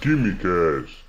[0.00, 1.04] Quimicast.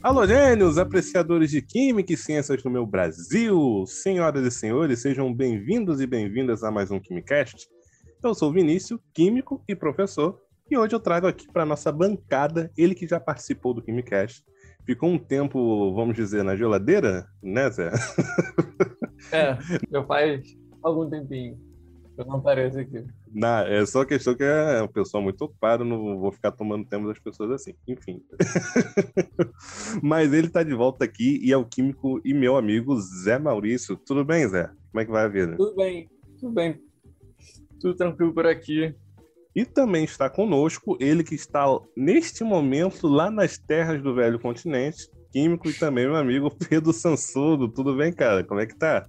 [0.00, 3.84] Alô, gênios, apreciadores de Química e Ciências do meu Brasil!
[3.88, 7.68] Senhoras e senhores, sejam bem-vindos e bem-vindas a mais um Quimicast.
[8.22, 10.40] Eu sou o Vinícius, químico e professor,
[10.70, 14.44] e hoje eu trago aqui para nossa bancada ele que já participou do Quimicast.
[14.86, 17.90] Ficou um tempo, vamos dizer, na geladeira, né, Zé?
[19.32, 19.58] É,
[19.90, 20.42] já faz
[20.80, 21.67] algum tempinho.
[22.18, 23.04] Eu não apareço aqui.
[23.32, 27.06] Não, é só questão que é um pessoal muito ocupado, não vou ficar tomando tempo
[27.06, 27.74] das pessoas assim.
[27.86, 28.20] Enfim.
[30.02, 33.96] Mas ele está de volta aqui e é o químico e meu amigo Zé Maurício.
[33.96, 34.68] Tudo bem, Zé?
[34.90, 35.56] Como é que vai a vida?
[35.56, 36.82] Tudo bem, tudo bem.
[37.80, 38.92] Tudo tranquilo por aqui.
[39.54, 45.08] E também está conosco ele que está neste momento lá nas terras do velho continente,
[45.30, 47.68] químico e também meu amigo Pedro Sansudo.
[47.68, 48.42] Tudo bem, cara?
[48.42, 49.06] Como é que tá?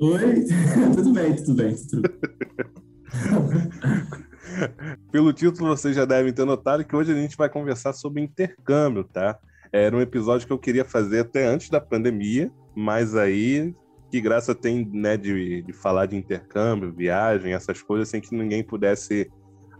[0.00, 0.44] Oi,
[0.94, 1.74] tudo bem, tudo bem.
[1.74, 2.08] Tudo...
[5.10, 9.02] Pelo título, vocês já devem ter notado que hoje a gente vai conversar sobre intercâmbio,
[9.02, 9.36] tá?
[9.72, 13.74] Era um episódio que eu queria fazer até antes da pandemia, mas aí
[14.08, 18.62] que graça tem, né, de, de falar de intercâmbio, viagem, essas coisas, sem que ninguém
[18.62, 19.28] pudesse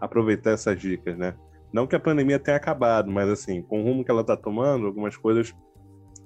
[0.01, 1.33] aproveitar essas dicas, né?
[1.71, 4.85] Não que a pandemia tenha acabado, mas assim, com o rumo que ela está tomando,
[4.85, 5.55] algumas coisas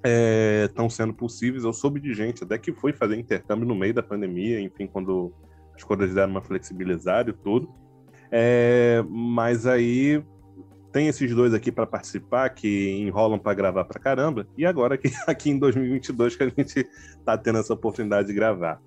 [0.04, 1.64] estão é, sendo possíveis.
[1.64, 5.34] Eu soube de gente até que foi fazer intercâmbio no meio da pandemia, enfim, quando
[5.76, 7.74] as coisas deram uma flexibilizada e tudo.
[8.32, 10.24] É, mas aí
[10.92, 15.12] tem esses dois aqui para participar que enrolam para gravar para caramba, e agora aqui,
[15.26, 18.80] aqui em 2022 que a gente está tendo essa oportunidade de gravar.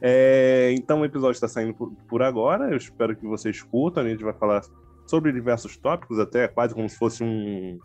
[0.00, 2.70] É, então o episódio está saindo por, por, agora.
[2.70, 4.04] Eu espero que vocês curtam.
[4.04, 4.62] A gente vai falar
[5.06, 7.78] sobre diversos tópicos, até quase como se fosse um.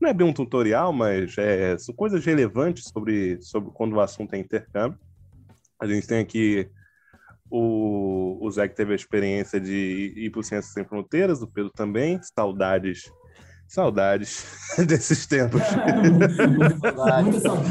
[0.00, 4.34] Não é bem um tutorial, mas é, são coisas relevantes sobre, sobre quando o assunto
[4.34, 4.98] é intercâmbio.
[5.80, 6.68] A gente tem aqui
[7.50, 11.48] o, o Zé que teve a experiência de ir para o Ciências Sem Fronteiras, o
[11.48, 12.20] Pedro também.
[12.22, 13.10] Saudades
[13.68, 14.46] Saudades
[14.88, 15.60] desses tempos.
[16.56, 17.68] Muita saudade.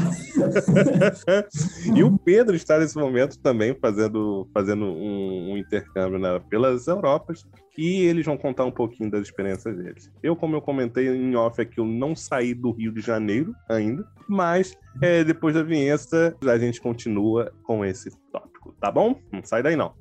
[1.94, 7.44] e o Pedro está nesse momento também fazendo, fazendo um, um intercâmbio né, pelas Europas
[7.76, 10.10] e eles vão contar um pouquinho das experiências deles.
[10.22, 13.52] Eu, como eu comentei em off, é que eu não saí do Rio de Janeiro
[13.68, 19.20] ainda, mas é, depois da vinheta a gente continua com esse tópico, tá bom?
[19.32, 19.92] Não sai daí não.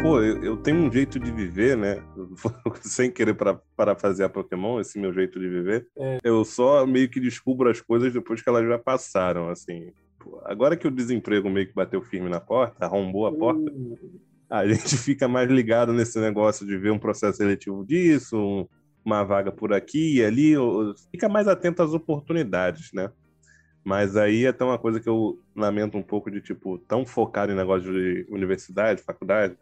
[0.00, 2.02] Pô, eu, eu, tenho um jeito de viver, né?
[2.80, 5.86] Sem querer para fazer a Pokémon, esse meu jeito de viver.
[5.96, 6.18] É.
[6.24, 9.92] Eu só meio que descubro as coisas depois que elas já passaram, assim.
[10.18, 13.98] Pô, agora que o desemprego meio que bateu firme na porta, arrombou a porta, uh.
[14.48, 18.66] a gente fica mais ligado nesse negócio de ver um processo seletivo disso, um,
[19.04, 23.10] uma vaga por aqui e ali, ou, fica mais atento às oportunidades, né?
[23.82, 27.50] Mas aí é até uma coisa que eu lamento um pouco de, tipo, tão focado
[27.50, 29.56] em negócio de universidade, faculdade,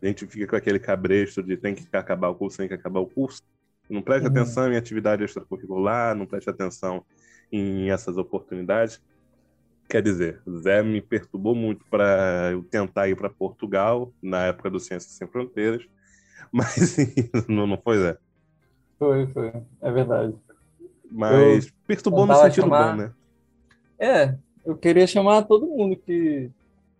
[0.00, 3.00] a gente fica com aquele cabresto de tem que acabar o curso, tem que acabar
[3.00, 3.42] o curso.
[3.88, 4.30] Não preste uhum.
[4.30, 7.04] atenção em atividade extracurricular, não preste atenção
[7.50, 9.02] em essas oportunidades.
[9.88, 14.78] Quer dizer, Zé me perturbou muito para eu tentar ir para Portugal na época do
[14.78, 15.88] Ciências Sem Fronteiras,
[16.52, 16.96] mas
[17.48, 18.18] não, não foi, Zé?
[18.98, 20.34] Foi, foi, é verdade.
[21.10, 22.90] Mas eu perturbou no sentido chamar...
[22.90, 23.12] bom, né?
[23.98, 24.34] É,
[24.64, 26.50] eu queria chamar todo mundo que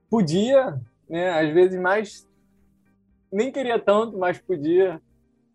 [0.08, 2.27] podia, né, às vezes mais
[3.30, 5.00] nem queria tanto, mas podia.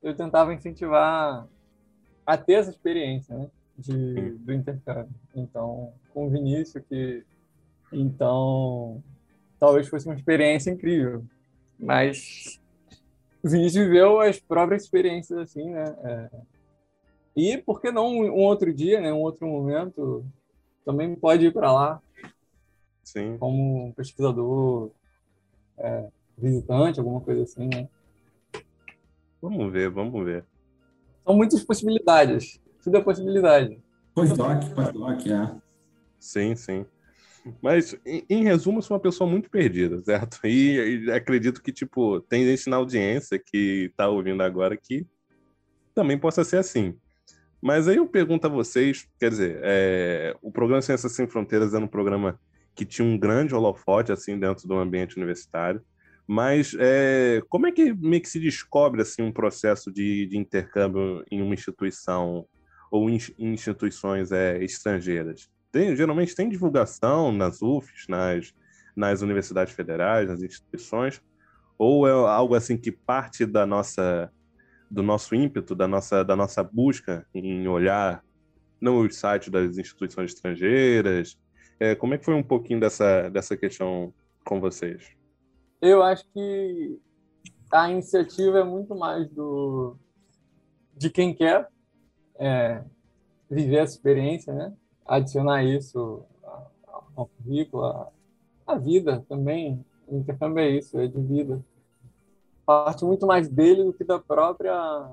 [0.02, 1.48] Eu tentava incentivar
[2.26, 3.50] a ter essa experiência, né?
[3.78, 5.14] De, do intercâmbio.
[5.36, 7.24] Então, com o Vinícius, que
[7.92, 9.02] então
[9.60, 11.24] talvez fosse uma experiência incrível.
[11.80, 12.60] Mas
[13.44, 15.96] o Vinícius viveu as próprias experiências assim, né?
[16.04, 16.30] É...
[17.36, 19.12] E por que não um outro dia, né?
[19.12, 20.24] Um outro momento
[20.86, 22.02] também pode ir para lá.
[23.04, 23.38] Sim.
[23.38, 24.92] Como pesquisador.
[25.78, 26.08] É
[26.38, 27.88] visitante, alguma coisa assim, né?
[29.42, 30.46] Vamos ver, vamos ver.
[31.26, 32.62] São muitas possibilidades.
[32.84, 33.80] Tudo é possibilidade.
[34.14, 35.56] Pós-doc, pós-doc, é.
[36.20, 36.86] Sim, sim.
[37.62, 40.40] Mas, em, em, resumo, eu sou uma pessoa muito perdida, certo?
[40.46, 45.06] E, e, acredito que, tipo, tem gente na audiência que está ouvindo agora que
[45.94, 46.96] também possa ser assim.
[47.62, 51.84] Mas aí eu pergunto a vocês, quer dizer, é, o programa Ciências Sem Fronteiras era
[51.84, 52.40] um programa
[52.76, 55.82] que tinha um grande holofote, assim, dentro do ambiente universitário.
[56.28, 61.24] Mas é, como é que meio que se descobre assim um processo de, de intercâmbio
[61.30, 62.46] em uma instituição
[62.90, 65.50] ou em instituições é, estrangeiras?
[65.72, 68.54] Tem, geralmente tem divulgação nas UFs, nas,
[68.96, 71.22] nas universidades federais, nas instituições,
[71.78, 74.32] ou é algo assim que parte da nossa
[74.90, 78.24] do nosso ímpeto, da nossa, da nossa busca em olhar
[78.80, 81.36] não os sites das instituições estrangeiras.
[81.80, 84.14] É, como é que foi um pouquinho dessa, dessa questão
[84.46, 85.16] com vocês?
[85.86, 86.98] Eu acho que
[87.70, 89.98] a iniciativa é muito mais do
[90.96, 91.68] de quem quer
[92.36, 92.82] é,
[93.50, 94.74] viver essa experiência, né?
[95.06, 96.24] Adicionar isso
[97.18, 98.08] ao currículo,
[98.66, 99.86] à vida também.
[100.08, 101.62] O intercâmbio é isso, é de vida.
[102.66, 105.12] Parte muito mais dele do que da própria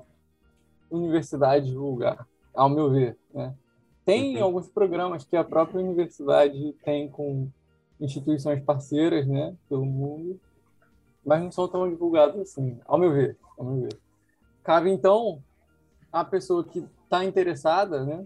[0.89, 3.53] universidade divulgar, ao meu ver, né?
[4.05, 4.43] Tem uhum.
[4.45, 7.49] alguns programas que a própria universidade tem com
[7.99, 10.39] instituições parceiras, né, pelo mundo,
[11.25, 13.37] mas não são tão divulgados assim, ao meu ver.
[13.57, 13.99] Ao meu ver.
[14.63, 15.41] Cabe então
[16.11, 18.25] a pessoa que está interessada, né,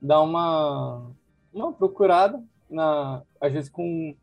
[0.00, 1.10] dar uma
[1.52, 4.14] uma procurada na, às vezes com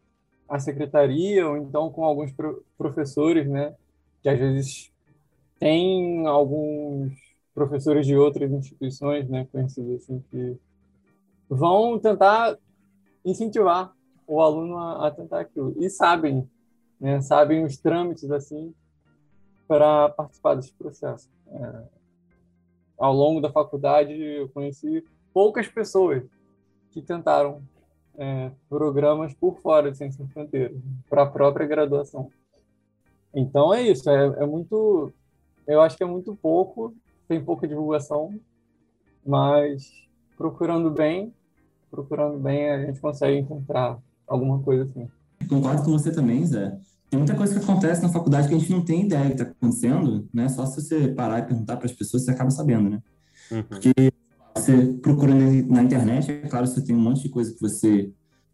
[0.48, 3.76] a secretaria ou então com alguns pro, professores, né,
[4.22, 4.92] que às vezes
[5.60, 7.14] tem alguns
[7.54, 10.58] professores de outras instituições, né, conhecidos assim que
[11.48, 12.58] vão tentar
[13.24, 13.94] incentivar
[14.26, 15.76] o aluno a, a tentar aquilo.
[15.78, 16.50] E sabem,
[17.00, 18.74] né, sabem os trâmites assim
[19.68, 21.30] para participar desse processo.
[21.48, 21.84] É,
[22.98, 25.04] ao longo da faculdade, eu conheci
[25.34, 26.24] poucas pessoas
[26.92, 27.62] que tentaram
[28.18, 30.78] é, programas por fora de Ciência Sem Fronteiras,
[31.10, 32.30] para a própria graduação.
[33.34, 35.14] Então é isso, é, é muito.
[35.66, 36.94] Eu acho que é muito pouco,
[37.28, 38.34] tem pouca divulgação,
[39.26, 39.92] mas
[40.36, 41.34] procurando bem,
[41.92, 45.08] procurando bem, a gente consegue encontrar alguma coisa assim.
[45.48, 46.78] Concordo com você também, Zé.
[47.10, 49.44] Tem muita coisa que acontece na faculdade que a gente não tem ideia que está
[49.46, 50.48] acontecendo, né?
[50.50, 53.02] Só se você parar e perguntar para as pessoas, você acaba sabendo, né?
[53.52, 53.64] Uhum.
[53.64, 53.92] Porque
[54.56, 58.12] você procura na internet, é claro, você tem um monte de coisa que você,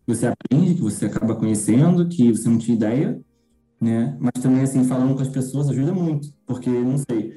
[0.07, 3.19] você aprende, que você acaba conhecendo, que você não tinha ideia,
[3.81, 4.15] né?
[4.19, 7.33] Mas também, assim, falando com as pessoas ajuda muito, porque, não sei,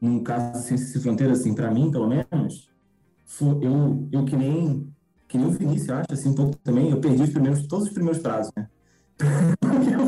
[0.00, 2.70] no caso de Ciências Sem Fronteiras, assim, para mim, pelo menos,
[3.60, 4.88] eu, eu que nem
[5.30, 7.86] que nem o Vinícius, eu acho, assim, um pouco também, eu perdi os primeiros, todos
[7.86, 8.68] os primeiros prazos, né?
[9.20, 10.06] Eu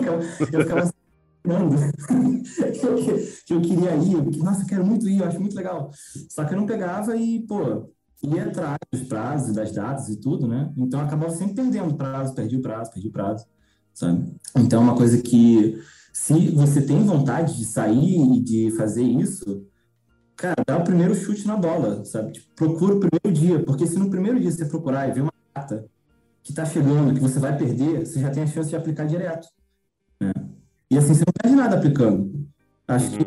[3.49, 5.91] que eu, queria ir, eu, nossa, eu quero muito ir, eu acho muito legal.
[6.29, 7.91] Só que eu não pegava e, pô,
[8.23, 10.73] ia atrás dos prazos, das datas e tudo, né?
[10.76, 13.47] Então eu acabava sempre perdendo prazo, perdi o prazo, perdi o prazo,
[13.93, 14.32] sabe?
[14.56, 15.82] Então é uma coisa que,
[16.12, 19.67] se você tem vontade de sair e de fazer isso,
[20.37, 22.32] cara, dá o primeiro chute na bola, sabe?
[22.32, 25.32] Tipo, procura o primeiro dia, porque se no primeiro dia você procurar e ver uma
[25.55, 25.85] data
[26.42, 29.46] que está chegando, que você vai perder, você já tem a chance de aplicar direto.
[30.20, 30.32] Né?
[30.90, 32.46] E assim, você não perde nada aplicando.
[32.86, 33.24] Acho que,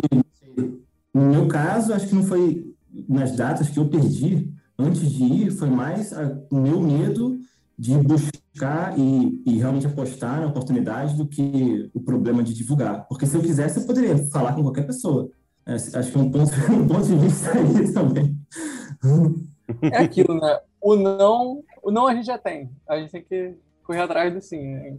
[1.14, 2.76] no meu caso, acho que não foi
[3.08, 6.14] nas datas que eu perdi, antes de ir, foi mais
[6.52, 7.40] o meu medo
[7.78, 13.06] de buscar e, e, realmente apostar na oportunidade do que o problema de divulgar.
[13.08, 15.30] Porque se eu quisesse, eu poderia falar com qualquer pessoa.
[15.66, 18.38] É, acho que é um ponto, um ponto de vista aí também.
[19.82, 20.60] É aquilo, né?
[20.80, 22.72] O não, o não a gente já tem.
[22.90, 23.54] A gente tem que
[23.84, 24.74] correr atrás do sim.
[24.74, 24.98] Né?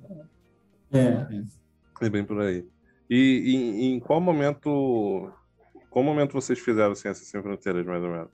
[0.92, 2.06] É.
[2.06, 2.64] É bem por aí.
[3.10, 5.30] E, e, em qual momento,
[5.90, 8.30] qual momento vocês fizeram Ciências Sem Fronteiras, mais ou menos?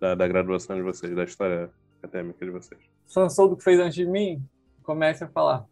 [0.00, 2.80] Da, da graduação de vocês, da história acadêmica de vocês?
[3.06, 4.42] Sansou do que fez antes de mim,
[4.82, 5.64] comece a falar.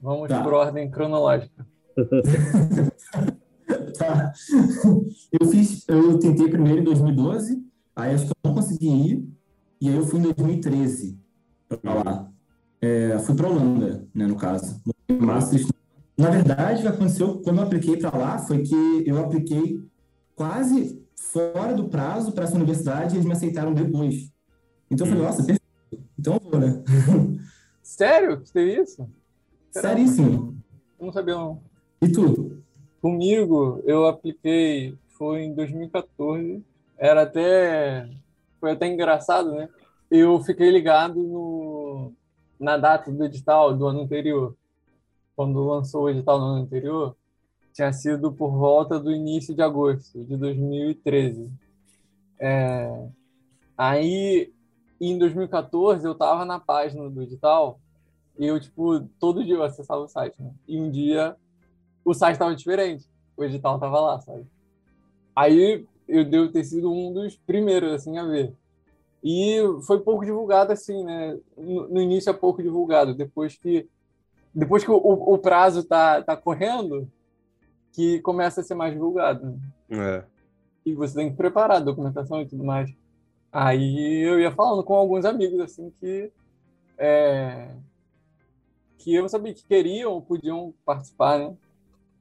[0.00, 0.42] Vamos tá.
[0.42, 1.66] por ordem cronológica.
[3.98, 4.32] Tá.
[5.38, 7.62] Eu fiz, eu tentei primeiro em 2012,
[7.94, 9.28] aí acho que eu não consegui ir,
[9.80, 11.21] e aí eu fui em 2013
[11.76, 12.32] para lá.
[12.80, 14.80] É, fui para Holanda, né, no caso.
[16.16, 19.80] Na verdade, o que aconteceu quando eu apliquei para lá foi que eu apliquei
[20.34, 24.30] quase fora do prazo para essa universidade e eles me aceitaram depois.
[24.90, 25.26] Então eu falei, hum.
[25.26, 25.62] nossa, perfeito.
[26.18, 26.82] Então eu vou, né?
[27.82, 28.40] Sério?
[28.44, 29.08] Você teve isso?
[29.70, 30.56] Seríssimo.
[30.98, 31.62] Eu não sabia, não.
[32.00, 32.62] E tu?
[33.00, 36.62] Comigo, eu apliquei, foi em 2014.
[36.98, 38.08] Era até.
[38.60, 39.68] Foi até engraçado, né?
[40.14, 42.12] Eu fiquei ligado no,
[42.60, 44.54] na data do edital do ano anterior.
[45.34, 47.16] Quando lançou o edital no ano anterior,
[47.72, 51.50] tinha sido por volta do início de agosto de 2013.
[52.38, 53.08] É,
[53.74, 54.52] aí,
[55.00, 57.80] em 2014, eu estava na página do edital
[58.38, 60.52] e eu, tipo, todo dia eu acessava o site, né?
[60.68, 61.34] E um dia
[62.04, 63.08] o site estava diferente.
[63.34, 64.46] O edital estava lá, sabe?
[65.34, 68.54] Aí eu devo ter sido um dos primeiros, assim, a ver.
[69.22, 71.38] E foi pouco divulgado, assim, né?
[71.56, 73.14] No, no início é pouco divulgado.
[73.14, 73.88] Depois que,
[74.54, 77.08] depois que o, o, prazo tá, tá correndo,
[77.92, 79.46] que começa a ser mais divulgado.
[79.46, 79.58] Né?
[79.90, 80.24] É.
[80.84, 82.92] E você tem que preparar a documentação e tudo mais.
[83.52, 86.32] Aí eu ia falando com alguns amigos, assim, que...
[86.98, 87.68] É,
[88.98, 91.56] que eu sabia que queriam ou podiam participar, né?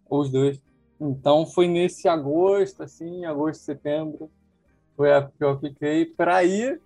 [0.09, 0.61] os dois.
[0.99, 4.29] Então foi nesse agosto, assim, agosto, setembro,
[4.95, 6.81] foi a época que eu apliquei para ir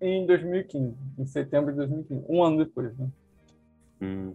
[0.00, 3.08] em 2015, em setembro de 2015, um ano depois, né?
[4.00, 4.34] Hum.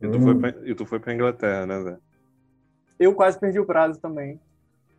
[0.00, 1.98] E tu, foi pra, e tu foi pra Inglaterra, né, Zé?
[2.98, 4.40] Eu quase perdi o prazo também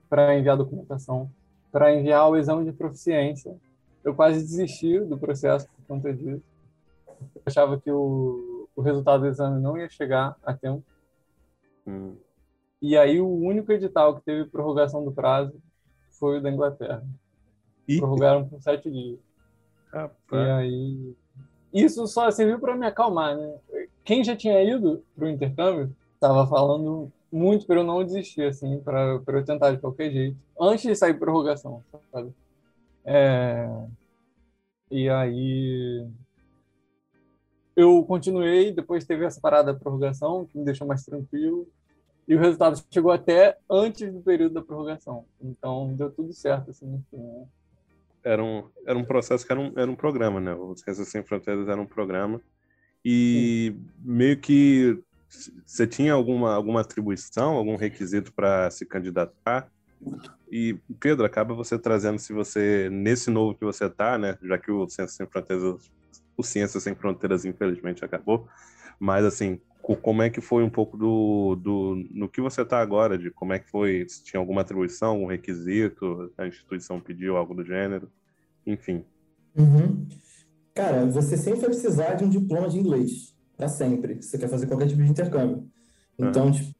[0.09, 1.29] para enviar documentação,
[1.71, 3.55] para enviar o exame de proficiência.
[4.03, 6.43] Eu quase desisti do processo por conta disso.
[7.35, 10.83] Eu achava que o, o resultado do exame não ia chegar a tempo.
[11.85, 12.15] Hum.
[12.81, 15.53] E aí o único edital que teve prorrogação do prazo
[16.11, 17.03] foi o da Inglaterra.
[17.87, 17.97] Ih.
[17.97, 19.19] Prorrogaram por sete dias.
[19.19, 20.49] E Rapaz.
[20.49, 21.15] aí.
[21.73, 23.55] Isso só serviu para me acalmar, né?
[24.03, 28.79] Quem já tinha ido para o intercâmbio estava falando muito para eu não desistir, assim,
[28.79, 32.31] para eu tentar de qualquer jeito, antes de sair prorrogação, sabe?
[33.03, 33.67] É...
[34.91, 36.07] E aí.
[37.75, 41.67] Eu continuei, depois teve essa parada da prorrogação, que me deixou mais tranquilo.
[42.27, 45.25] E o resultado chegou até antes do período da prorrogação.
[45.41, 47.45] Então deu tudo certo, assim, no fim, né?
[48.23, 50.53] Era um, era um processo que era um, era um programa, né?
[50.53, 52.41] O Ciências Sem Fronteiras era um programa.
[53.03, 54.97] E meio que
[55.65, 59.69] você tinha alguma, alguma atribuição, algum requisito para se candidatar?
[60.51, 64.37] E, Pedro, acaba você trazendo, se você, nesse novo que você está, né?
[64.43, 65.91] Já que o Ciências Sem Fronteiras,
[66.37, 68.47] o Ciências Sem Fronteiras, infelizmente, acabou.
[68.99, 73.17] Mas, assim, como é que foi um pouco do, do no que você está agora,
[73.17, 77.53] de como é que foi, se tinha alguma atribuição, algum requisito, a instituição pediu algo
[77.53, 78.09] do gênero,
[78.65, 79.03] enfim.
[79.57, 80.07] Uhum.
[80.73, 84.47] Cara, você sempre vai precisar de um diploma de inglês, para sempre, se você quer
[84.47, 85.67] fazer qualquer tipo de intercâmbio.
[86.17, 86.73] Então, tipo,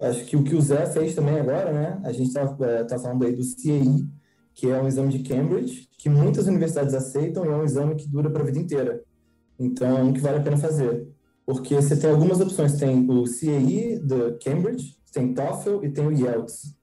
[0.00, 2.00] acho que o que o Zé fez também agora, né?
[2.04, 4.06] A gente tá, é, tá falando aí do CAE,
[4.52, 8.06] que é um exame de Cambridge, que muitas universidades aceitam e é um exame que
[8.06, 9.02] dura para a vida inteira.
[9.58, 11.08] Então, é que vale a pena fazer.
[11.46, 16.12] Porque você tem algumas opções, tem o CAE do Cambridge, tem TOEFL e tem o
[16.12, 16.74] IELTS.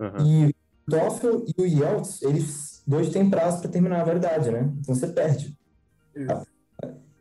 [0.00, 0.26] Aham.
[0.26, 4.72] E o TOEFL e o IELTS, eles dois têm prazo para terminar a validade, né?
[4.80, 5.56] Então você perde.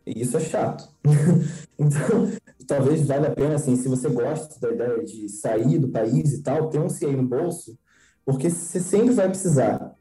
[0.06, 0.89] E isso é chato.
[1.80, 2.27] Então,
[2.66, 6.42] talvez valha a pena, assim, se você gosta da ideia de sair do país e
[6.42, 7.77] tal, ter um CA no bolso,
[8.25, 9.96] porque você sempre vai precisar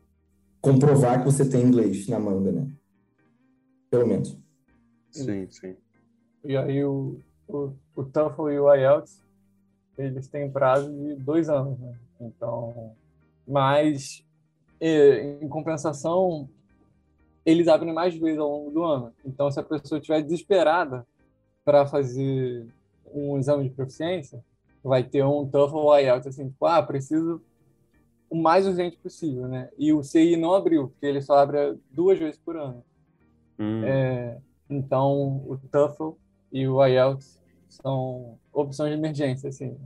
[0.63, 2.67] comprovar que você tem inglês na manga, né?
[3.91, 4.39] Pelo menos.
[5.11, 5.77] Sim, sim.
[6.47, 9.23] E aí o, o, o TOEFL e o IELTS,
[9.99, 11.99] eles têm prazo de dois anos, né?
[12.21, 12.93] Então,
[13.47, 14.25] mas
[14.81, 16.49] e, em compensação,
[17.45, 19.13] eles abrem mais vezes ao longo do ano.
[19.25, 21.07] Então, se a pessoa estiver desesperada
[21.65, 22.67] para fazer
[23.13, 24.45] um exame de proficiência,
[24.83, 27.43] vai ter um TOEFL ou IELTS assim, tipo, ah, preciso
[28.29, 29.69] o mais urgente possível, né?
[29.79, 32.85] E o CI não abriu, porque ele só abre duas vezes por ano.
[33.59, 34.39] Hum, É,
[34.69, 36.11] então, o TOEFL
[36.53, 39.77] e o IELTS são opções de emergência, assim.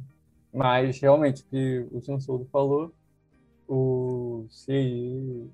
[0.53, 2.21] Mas, realmente, o que o Sr.
[2.21, 2.93] Soldo falou,
[3.69, 5.49] o CI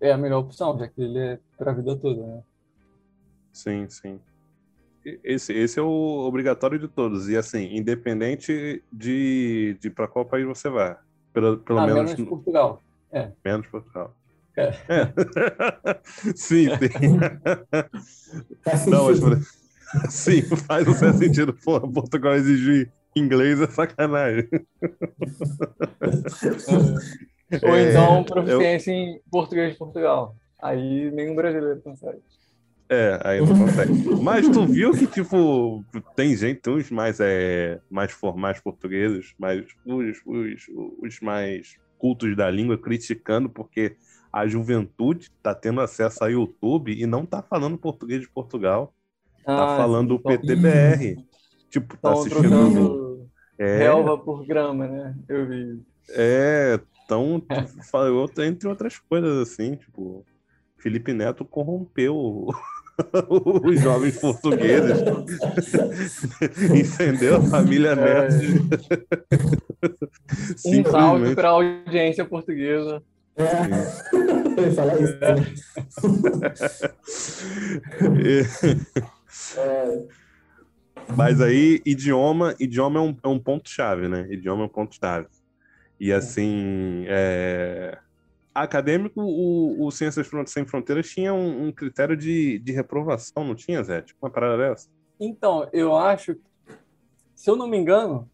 [0.00, 2.42] é a melhor opção, já que ele é para a vida toda, né?
[3.52, 4.20] Sim, sim.
[5.22, 7.28] Esse, esse é o obrigatório de todos.
[7.28, 10.96] E assim, independente de, de para qual país você vai.
[11.32, 12.82] Pelo, pelo ah, menos menos Portugal.
[13.44, 14.14] menos Portugal.
[14.56, 14.68] É.
[14.88, 15.12] É.
[16.34, 17.18] sim, sim.
[18.62, 19.63] Faz Não, mas,
[20.08, 21.52] sim, faz um certo sentido.
[21.92, 24.48] Portugal exigir inglês é sacanagem.
[27.62, 30.36] Ou É, então, eu- proficiência em português de Portugal.
[30.60, 32.18] Aí, nenhum brasileiro consegue.
[32.88, 33.92] É, aí não consegue.
[34.22, 35.84] Mas tu viu que, tipo,
[36.14, 40.66] tem gente, uns mais, é, mais formais portugueses, mas os, os,
[41.02, 43.96] os mais cultos da língua criticando porque
[44.32, 48.92] a juventude tá tendo acesso a YouTube e não tá falando português de Portugal.
[49.44, 51.16] Tá Ah, falando o sim, PTBR.
[51.70, 53.26] Tipo, tá assistindo.
[53.58, 55.14] É, relva por grama, né?
[55.28, 55.82] Eu vi.
[56.10, 57.42] é, tão,
[57.90, 60.24] falou, entre outras coisas, assim, tipo,
[60.78, 62.14] Felipe Neto corrompeu
[63.64, 64.98] os jovens portugueses.
[66.96, 67.36] Entendeu?
[67.38, 68.34] A família É, Neto.
[70.66, 73.02] um salve para a audiência portuguesa.
[73.36, 73.42] É,
[74.60, 75.18] eu ia falar isso.
[75.18, 75.54] também.
[79.56, 80.06] É,
[81.16, 84.26] Mas aí, idioma, idioma é um, é um ponto-chave, né?
[84.30, 85.28] Idioma é um ponto-chave.
[85.98, 87.98] E assim, é,
[88.54, 93.82] acadêmico, o, o Ciências Sem Fronteiras tinha um, um critério de, de reprovação, não tinha,
[93.82, 94.02] Zé?
[94.02, 94.88] Tipo uma parada dessa?
[95.20, 96.36] Então, eu acho,
[97.34, 98.28] se eu não me engano,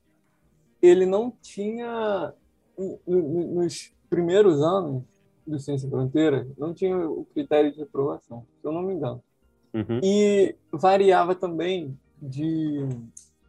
[0.81, 2.33] ele não tinha,
[2.77, 5.03] no- no- nos primeiros anos
[5.47, 9.23] do Ciência Fronteira, não tinha o critério de reprovação, se eu não me engano.
[9.73, 10.01] Uhum.
[10.03, 12.87] E variava também de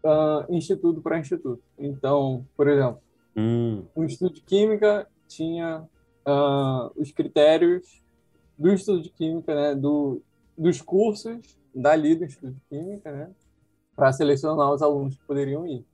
[0.03, 1.61] uh, instituto para instituto.
[1.77, 3.01] Então, por exemplo,
[3.35, 5.87] Hum, o Instituto de Química tinha
[6.27, 8.03] uh, os critérios
[8.57, 10.21] do Instituto de Química, né, do,
[10.57, 13.31] dos cursos dali do Instituto de Química, né,
[13.95, 15.85] para selecionar os alunos que poderiam ir.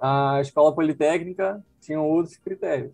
[0.00, 2.92] A Escola Politécnica tinha outros critérios.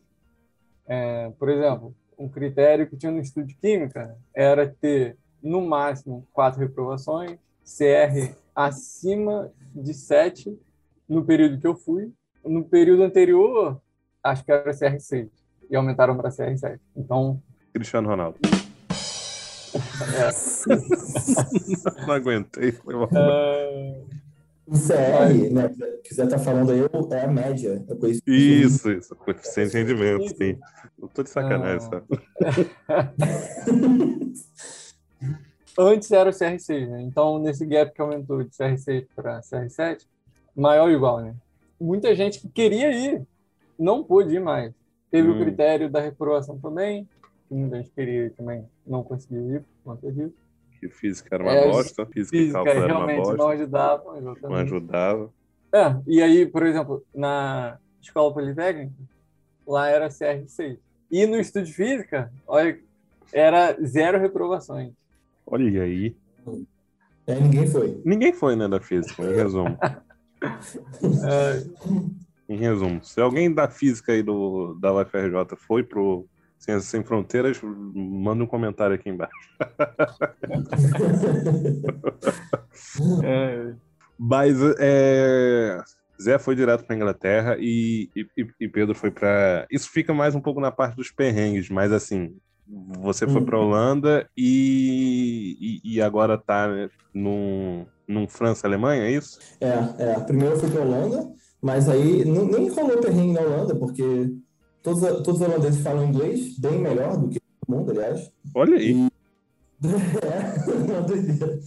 [0.86, 6.26] É, por exemplo, um critério que tinha no Instituto de Química era ter, no máximo,
[6.32, 10.58] quatro reprovações, CR acima de sete
[11.08, 12.12] no período que eu fui.
[12.44, 13.80] No período anterior,
[14.22, 15.28] acho que era CR6
[15.70, 16.78] e aumentaram para CR7.
[16.96, 17.40] Então,
[17.72, 18.38] Cristiano Ronaldo.
[20.16, 20.30] é,
[22.06, 22.72] Não aguentei.
[22.72, 23.08] Foi mal.
[23.14, 24.00] é,
[24.66, 25.70] O CR, né,
[26.02, 26.80] que você tá falando aí,
[27.12, 27.84] é a média.
[27.98, 29.14] Por isso que- Isso, isso.
[29.16, 30.58] Coeficiente de rendimento, sim.
[31.00, 31.90] Eu tô de sacanagem, Ah.
[31.90, 32.06] sabe?
[35.80, 37.02] antes era o CR6, né?
[37.02, 40.06] Então, nesse gap que aumentou de CR6 para CR7,
[40.54, 41.34] maior ou igual, né?
[41.80, 43.22] Muita gente que queria ir
[43.78, 44.72] não pôde ir mais.
[45.10, 45.32] Teve Hum.
[45.32, 47.08] o critério da reprovação também,
[47.48, 50.34] que muita gente queria ir também, não conseguiu ir por conta disso.
[50.80, 53.48] Que física era uma É, bosta, física, e Física cálculo era uma realmente bosta, não
[53.48, 54.62] ajudava, não exatamente.
[54.62, 55.32] ajudava.
[55.72, 58.92] É, e aí, por exemplo, na escola politécnica,
[59.66, 60.78] lá era CR6.
[61.10, 62.78] E no estudo de física, olha,
[63.32, 64.92] era zero reprovações.
[65.50, 66.16] Olha aí.
[67.26, 68.00] É, ninguém foi.
[68.04, 69.76] Ninguém foi, né, da física, em resumo.
[70.42, 71.62] É,
[72.48, 76.26] Em resumo, se alguém da física aí do, da UFRJ foi pro
[76.58, 79.34] Ciências Sem Fronteiras, manda um comentário aqui embaixo.
[83.22, 83.74] é,
[84.18, 85.82] Mas é,
[86.20, 88.26] Zé foi direto para Inglaterra e, e,
[88.60, 89.66] e Pedro foi para.
[89.70, 92.36] Isso fica mais um pouco na parte dos perrengues, mas assim,
[93.00, 99.38] você foi para Holanda e, e, e agora tá né, num, num França-Alemanha, é isso?
[99.60, 100.20] É, é.
[100.20, 104.32] Primeiro eu fui pra Holanda, mas aí não- nem rolou perrengue na Holanda, porque
[104.82, 108.30] todos, todos os holandeses falam inglês bem melhor do que todo mundo, aliás.
[108.54, 109.08] Olha aí.
[109.82, 111.58] É, uma doideira.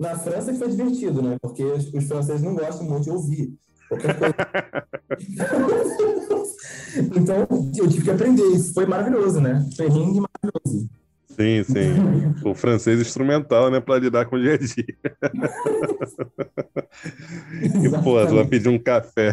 [0.00, 1.36] Na França foi divertido, né?
[1.42, 3.52] Porque os franceses não gostam muito de ouvir
[3.92, 4.34] qualquer coisa.
[7.16, 8.46] então, eu tive que aprender.
[8.48, 9.64] Isso foi maravilhoso, né?
[9.76, 10.90] Perrengue maravilhoso.
[11.36, 12.32] Sim, sim.
[12.44, 14.96] O francês instrumental, né, para lidar com o dia a dia.
[17.62, 19.32] E, pô, tu vai pedir um café.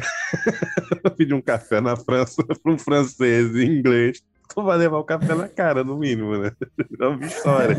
[1.17, 4.21] Pedir um café na França para um francês em inglês.
[4.53, 6.51] Tu vai levar o café na cara, no mínimo, né?
[6.99, 7.75] É uma história.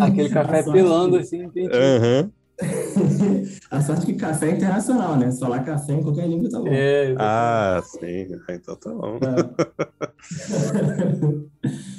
[0.00, 1.72] aquele café pelando assim, entendi.
[1.72, 2.30] Aham.
[3.70, 5.30] A sorte que café é internacional, né?
[5.30, 6.68] Se falar café em qualquer língua tá bom.
[6.68, 8.26] É, Ah, sim.
[8.50, 9.18] Então tá bom.
[9.22, 9.28] É.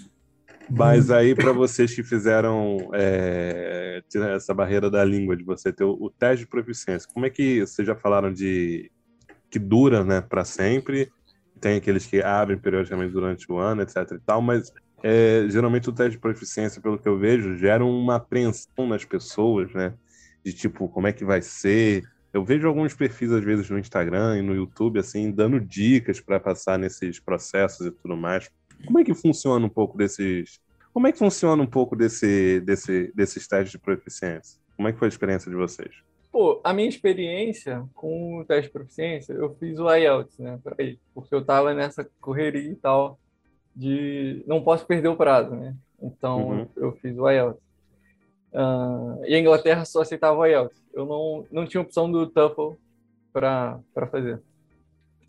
[0.72, 5.84] Mas aí, para vocês que fizeram é, tirar essa barreira da língua, de você ter
[5.84, 8.91] o, o teste de proficiência, como é que vocês já falaram de
[9.50, 11.12] que dura, né, para sempre?
[11.60, 15.93] Tem aqueles que abrem periodicamente durante o ano, etc e tal, mas é, geralmente o
[15.93, 19.93] teste de proficiência, pelo que eu vejo, gera uma apreensão nas pessoas, né?
[20.43, 22.04] De tipo, como é que vai ser?
[22.34, 26.39] Eu vejo alguns perfis, às vezes, no Instagram e no YouTube, assim, dando dicas para
[26.39, 28.49] passar nesses processos e tudo mais.
[28.86, 30.60] Como é que funciona um pouco desses.
[30.93, 34.60] Como é que funciona um pouco desse, desse, desses testes de proficiência?
[34.75, 35.91] Como é que foi a experiência de vocês?
[36.32, 40.82] Pô, a minha experiência com o teste de proficiência, eu fiz o IELTS, né, para
[40.84, 43.19] ir, porque eu tava nessa correria e tal
[43.75, 45.75] de não posso perder o prazo, né?
[46.02, 46.67] Então Uhum.
[46.75, 47.62] eu fiz o IELTS.
[48.53, 50.81] Ah, e a Inglaterra só aceitava o IELTS.
[50.93, 52.73] Eu não, não tinha opção do TOEFL
[53.31, 54.41] para fazer.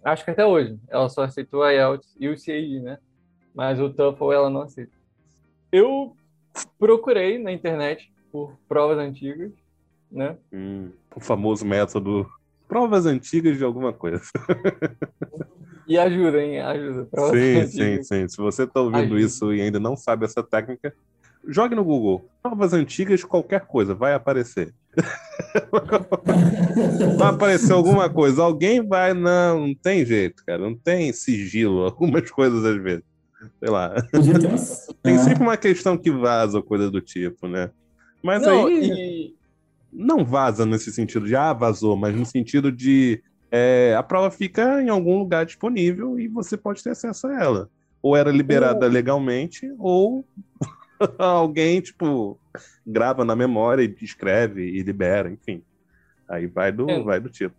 [0.02, 2.98] Acho que até hoje ela só aceitou o IELTS e o CAI, né?
[3.54, 4.92] Mas o TOEFL ela não aceita.
[5.70, 6.16] Eu
[6.78, 9.52] procurei na internet por provas antigas,
[10.10, 10.36] né?
[10.52, 12.26] Hum, o famoso método
[12.66, 14.22] provas antigas de alguma coisa.
[15.86, 16.60] E ajuda, hein?
[16.60, 17.04] Ajuda.
[17.06, 18.06] Provas Sim, antigas.
[18.06, 18.28] sim, sim.
[18.28, 19.20] Se você está ouvindo Ajuda.
[19.20, 20.94] isso e ainda não sabe essa técnica,
[21.46, 22.24] jogue no Google.
[22.42, 24.72] Provas antigas, qualquer coisa, vai aparecer.
[27.16, 28.42] Vai aparecer alguma coisa.
[28.42, 29.14] Alguém vai.
[29.14, 30.58] Não, não tem jeito, cara.
[30.58, 31.84] Não tem sigilo.
[31.86, 33.04] Algumas coisas às vezes.
[33.58, 33.94] Sei lá.
[35.02, 35.18] Tem É.
[35.18, 37.70] sempre uma questão que vaza ou coisa do tipo, né?
[38.22, 39.34] Mas Não, aí e
[39.92, 44.82] não vaza nesse sentido de ah, vazou, mas no sentido de é, a prova fica
[44.82, 47.70] em algum lugar disponível e você pode ter acesso a ela.
[48.02, 50.24] Ou era liberada legalmente, ou
[51.18, 52.38] alguém, tipo,
[52.86, 55.62] grava na memória e escreve e libera, enfim.
[56.28, 57.02] Aí vai do, É.
[57.02, 57.56] vai do tipo.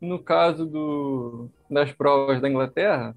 [0.00, 3.14] no caso do, das provas da Inglaterra,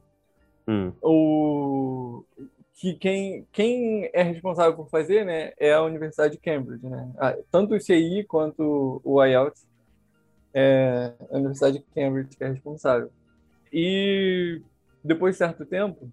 [0.69, 2.25] Hum, o
[2.73, 7.09] que quem, quem é responsável por fazer, né, é a Universidade de Cambridge, né?
[7.49, 9.65] Tanto o CI quanto o IELTS
[10.53, 13.09] é a Universidade de Cambridge que é responsável.
[13.71, 14.61] E
[15.03, 16.11] depois de certo tempo,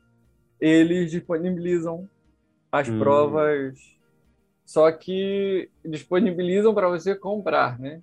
[0.61, 2.09] eles disponibilizam
[2.75, 2.99] as hum.
[2.99, 3.79] provas,
[4.67, 8.01] só que disponibilizam para você comprar, né?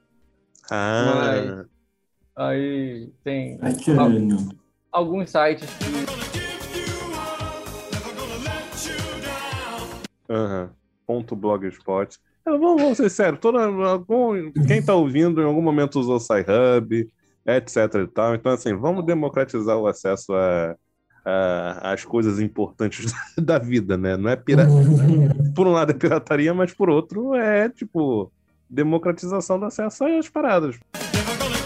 [0.71, 1.13] Ah.
[1.13, 1.67] Mas,
[2.37, 3.59] aí tem
[4.89, 5.91] alguns sites que
[10.31, 10.69] Uhum.
[11.05, 12.17] Ponto blogspot.
[12.45, 17.11] Vamos, vamos ser sérios, toda, algum, quem está ouvindo em algum momento usou o SciHub,
[17.45, 18.35] etc e tal.
[18.35, 20.77] Então, assim, vamos democratizar o acesso a,
[21.25, 24.17] a, às coisas importantes da vida, né?
[24.17, 25.29] Não é pirataria.
[25.55, 28.31] Por um lado é pirataria, mas por outro é, tipo,
[28.69, 30.79] democratização do acesso às paradas.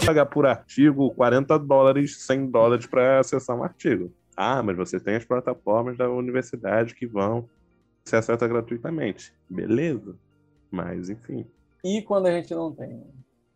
[0.04, 4.12] Pagar por artigo 40 dólares, 100 dólares para acessar um artigo.
[4.36, 7.48] Ah, mas você tem as plataformas da universidade que vão
[8.04, 9.32] se acessa gratuitamente.
[9.48, 10.14] Beleza.
[10.70, 11.46] Mas, enfim.
[11.84, 13.02] E quando a gente não tem?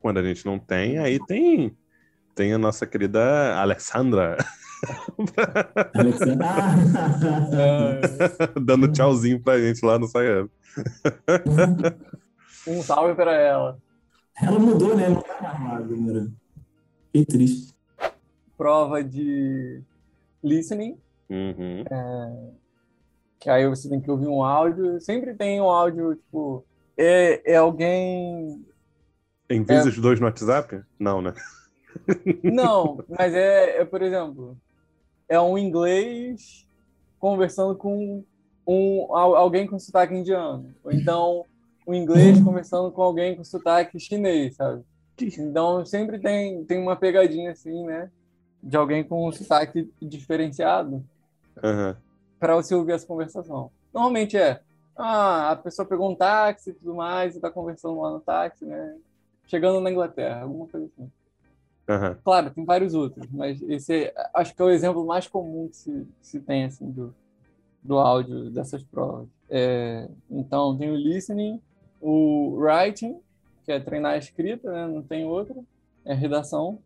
[0.00, 1.76] Quando a gente não tem, aí tem,
[2.34, 4.36] tem a nossa querida Alessandra.
[8.60, 10.48] Dando tchauzinho pra gente lá no Sayam.
[12.66, 13.78] um salve pra ela.
[14.42, 15.08] Ela mudou, né?
[15.08, 15.86] Não tá mais
[17.12, 17.72] Que triste.
[18.56, 19.82] Prova de
[20.42, 20.98] listening.
[21.28, 21.84] Uhum.
[21.90, 22.60] É
[23.40, 25.00] que aí você tem que ouvir um áudio.
[25.00, 26.64] Sempre tem um áudio, tipo,
[26.96, 28.64] é, é alguém.
[29.48, 29.82] Envia é...
[29.82, 30.82] os dois no WhatsApp?
[30.98, 31.34] Não, né?
[32.44, 34.56] Não, mas é, é, por exemplo,
[35.30, 36.66] é um inglês
[37.18, 38.22] conversando com
[38.66, 40.74] um, alguém com sotaque indiano.
[40.84, 41.46] Ou então,
[41.86, 44.84] um inglês conversando com alguém com sotaque chinês, sabe?
[45.22, 48.10] Então, sempre tem, tem uma pegadinha assim, né?
[48.62, 51.02] De alguém com um sotaque diferenciado.
[51.62, 51.94] Uhum
[52.40, 53.70] para você ouvir essa conversação.
[53.92, 54.62] Normalmente é,
[54.96, 58.64] ah, a pessoa pegou um táxi e tudo mais e está conversando lá no táxi,
[58.64, 58.96] né?
[59.46, 61.12] Chegando na Inglaterra, alguma coisa assim.
[61.90, 62.14] Uhum.
[62.22, 65.76] Claro, tem vários outros, mas esse é, acho que é o exemplo mais comum que
[65.76, 67.12] se, se tem assim do,
[67.83, 69.26] do áudio dessas provas.
[69.48, 71.61] É, então, tem o listening,
[72.00, 73.18] o writing,
[73.64, 74.87] que é treinar a escrita, né?
[74.87, 75.66] não tem outro,
[76.05, 76.79] é redação.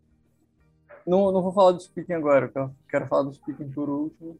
[1.05, 4.35] Não, não vou falar do speaking agora, eu quero falar do speaking por último.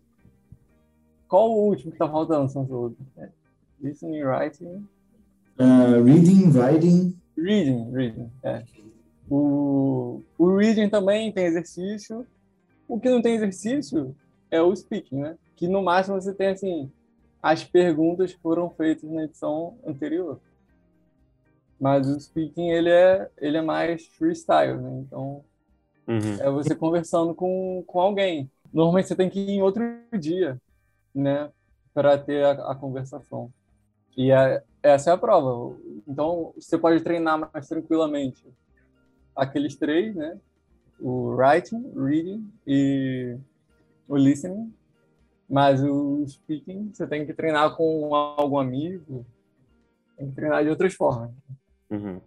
[1.27, 2.93] Qual o último que tá faltando, Santos?
[3.17, 3.29] É.
[3.79, 4.87] Listening, writing.
[5.59, 7.15] Uh, reading, writing.
[7.37, 8.63] Reading, reading, é.
[9.29, 12.25] O, o reading também tem exercício.
[12.87, 14.15] O que não tem exercício
[14.51, 15.37] é o speaking, né?
[15.55, 16.91] Que no máximo você tem assim
[17.41, 20.39] as perguntas foram feitas na edição anterior.
[21.79, 25.03] Mas o speaking ele é ele é mais freestyle, né?
[25.05, 25.43] Então
[26.07, 26.35] uhum.
[26.39, 28.49] é você conversando com, com alguém.
[28.73, 29.83] Normalmente você tem que ir em outro
[30.19, 30.59] dia
[31.13, 31.49] né,
[31.93, 33.49] para ter a, a, conversação.
[34.17, 35.77] E é, essa é a prova.
[36.05, 38.43] Então, você pode treinar mais tranquilamente
[39.35, 40.37] aqueles três, né?
[40.99, 43.37] O writing, reading e
[44.07, 44.73] o listening.
[45.49, 49.25] Mas o speaking, você tem que treinar com algum amigo,
[50.17, 51.29] tem que treinar de outras formas.
[51.89, 52.19] Uhum.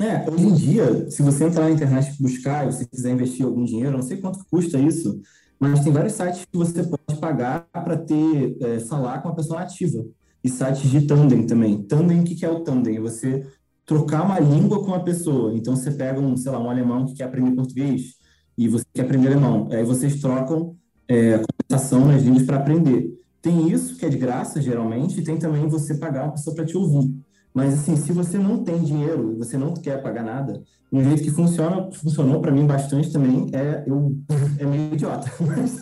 [0.00, 3.44] É, hoje em dia, se você entrar na internet e buscar, e você quiser investir
[3.44, 5.20] algum dinheiro, não sei quanto custa isso,
[5.58, 9.60] mas tem vários sites que você pode pagar para ter é, falar com a pessoa
[9.60, 10.04] ativa
[10.42, 11.80] e sites de tandem também.
[11.82, 12.98] Tandem, o que é o tandem?
[13.00, 13.46] Você
[13.92, 15.54] trocar uma língua com a pessoa.
[15.54, 18.14] Então você pega um, sei lá, um alemão que quer aprender português
[18.56, 19.68] e você quer aprender alemão.
[19.70, 20.74] Aí vocês trocam
[21.06, 23.12] é, a conversação nas línguas para aprender.
[23.42, 26.64] Tem isso que é de graça geralmente e tem também você pagar uma pessoa para
[26.64, 27.12] te ouvir.
[27.52, 31.30] Mas, assim, se você não tem dinheiro, você não quer pagar nada, um jeito que
[31.30, 34.16] funciona, funcionou para mim bastante também é eu
[34.58, 35.30] é meio idiota,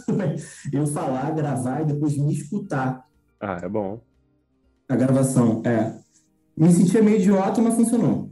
[0.08, 3.04] mas eu falar, gravar e depois me escutar.
[3.40, 4.00] Ah, é bom.
[4.88, 5.94] A gravação, é.
[6.60, 8.30] Me sentia meio idiota, mas funcionou.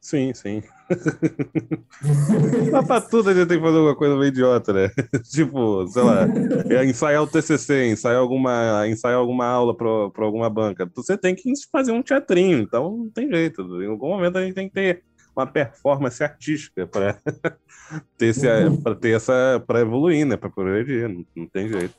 [0.00, 0.62] Sim, sim.
[2.70, 4.90] Mas pra tudo a gente tem que fazer alguma coisa meio idiota, né?
[5.32, 6.26] tipo, sei lá,
[6.68, 10.88] é ensaiar o TCC, ensaiar alguma, ensaiar alguma aula para alguma banca.
[10.94, 13.62] Você tem que fazer um teatrinho, então não tem jeito.
[13.82, 15.02] Em algum momento a gente tem que ter
[15.34, 17.18] uma performance artística para
[18.16, 18.46] ter, esse,
[18.82, 19.64] pra ter essa.
[19.66, 20.36] para evoluir, né?
[20.36, 21.94] Para progredir, não, não tem jeito.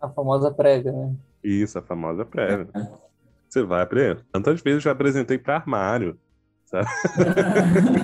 [0.00, 1.14] A famosa prévia, né?
[1.42, 2.68] Isso, a famosa prévia.
[3.48, 4.24] Você vai aprender.
[4.32, 6.18] Tantas vezes já apresentei para armário
[6.66, 6.88] sabe?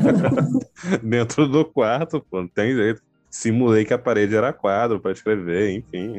[1.02, 3.02] Dentro do quarto, pô, não tem jeito.
[3.30, 6.18] Simulei que a parede era quadro para escrever, enfim.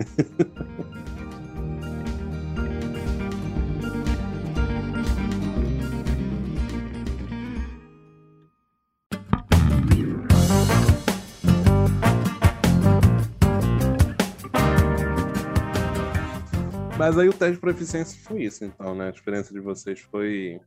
[17.04, 19.10] Mas aí o teste de proficiência foi isso, então, né?
[19.10, 20.62] A diferença de vocês foi.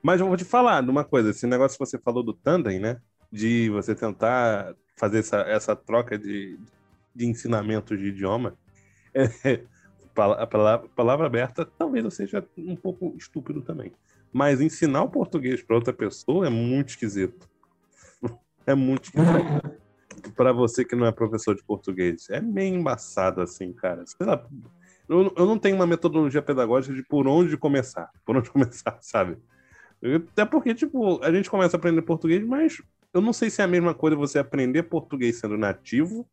[0.00, 2.78] Mas eu vou te falar de uma coisa: esse negócio que você falou do tandem,
[2.78, 3.00] né?
[3.32, 6.56] De você tentar fazer essa, essa troca de,
[7.12, 8.56] de ensinamentos de idioma.
[9.16, 9.60] É,
[10.16, 13.92] a palavra, palavra aberta talvez eu seja um pouco estúpido também.
[14.32, 17.48] Mas ensinar o português para outra pessoa é muito esquisito.
[18.66, 19.80] É muito esquisito.
[20.36, 22.28] para você que não é professor de português.
[22.30, 24.04] É meio embaçado assim, cara.
[24.06, 24.44] Sei lá,
[25.08, 28.10] eu, eu não tenho uma metodologia pedagógica de por onde começar.
[28.24, 29.36] Por onde começar, sabe?
[30.32, 33.64] Até porque, tipo, a gente começa a aprender português, mas eu não sei se é
[33.64, 36.26] a mesma coisa você aprender português sendo nativo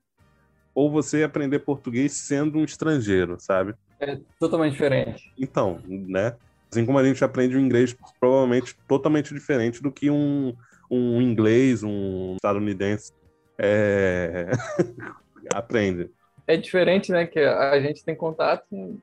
[0.74, 3.74] ou você aprender português sendo um estrangeiro, sabe?
[4.00, 5.32] É totalmente diferente.
[5.38, 6.36] Então, né?
[6.72, 10.54] Assim como a gente aprende o inglês provavelmente totalmente diferente do que um,
[10.90, 13.14] um inglês, um estadunidense
[13.58, 14.52] é...
[15.54, 16.10] aprende.
[16.52, 17.26] É diferente, né?
[17.26, 19.00] Que a gente tem contato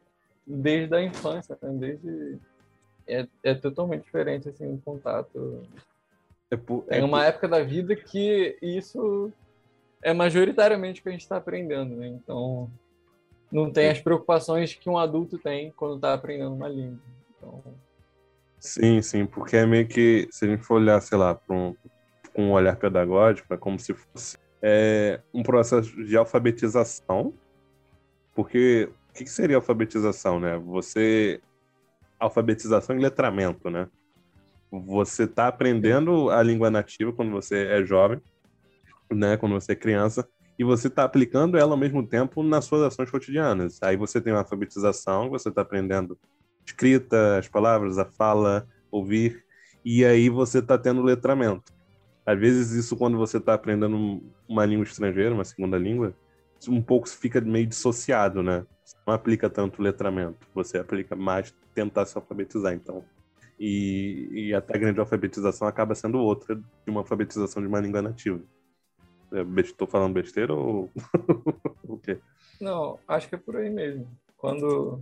[0.46, 1.70] desde a infância, né?
[1.72, 2.38] desde
[3.06, 5.62] é, é totalmente diferente assim o contato.
[6.50, 7.24] É, por, é uma por...
[7.24, 9.32] época da vida que isso
[10.02, 12.08] é majoritariamente o que a gente está aprendendo, né?
[12.08, 12.70] Então,
[13.50, 17.00] não tem as preocupações que um adulto tem quando está aprendendo uma língua.
[17.34, 17.62] Então...
[18.58, 21.74] Sim, sim, porque é meio que, se a gente for olhar, sei lá, para um,
[22.36, 27.32] um olhar pedagógico, é como se fosse é, um processo de alfabetização,
[28.34, 30.58] porque o que seria alfabetização, né?
[30.58, 31.40] Você
[32.18, 33.88] alfabetização e letramento, né?
[34.70, 38.20] Você está aprendendo a língua nativa quando você é jovem,
[39.10, 42.82] né, quando você é criança, e você está aplicando ela ao mesmo tempo nas suas
[42.82, 43.78] ações cotidianas.
[43.82, 46.18] Aí você tem uma alfabetização, você está aprendendo
[46.66, 49.42] escrita, as palavras, a fala, ouvir,
[49.84, 51.72] e aí você está tendo letramento.
[52.28, 56.12] Às vezes isso quando você está aprendendo uma língua estrangeira, uma segunda língua,
[56.68, 58.66] um pouco fica meio dissociado, né?
[58.84, 63.02] Você não aplica tanto letramento, você aplica mais tentar se alfabetizar, então.
[63.58, 68.42] E, e a grande alfabetização acaba sendo outra de uma alfabetização de uma língua nativa.
[69.56, 70.90] Estou é, falando besteira ou
[71.82, 72.18] o quê?
[72.60, 74.06] Não, acho que é por aí mesmo.
[74.36, 75.00] Quando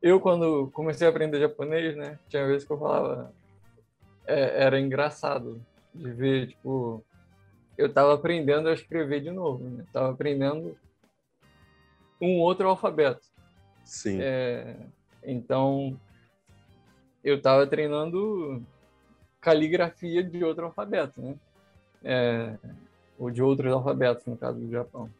[0.00, 3.30] eu quando comecei a aprender japonês, né, tinha vezes que eu falava
[4.26, 5.60] é, era engraçado
[5.96, 7.04] de ver tipo
[7.76, 9.84] eu estava aprendendo a escrever de novo, né?
[9.92, 10.76] Tava aprendendo
[12.20, 13.26] um outro alfabeto.
[13.84, 14.18] Sim.
[14.20, 14.76] É,
[15.22, 15.98] então
[17.22, 18.62] eu estava treinando
[19.40, 21.36] caligrafia de outro alfabeto, né?
[22.02, 22.56] É,
[23.18, 25.10] ou de outros alfabetos, no caso do Japão.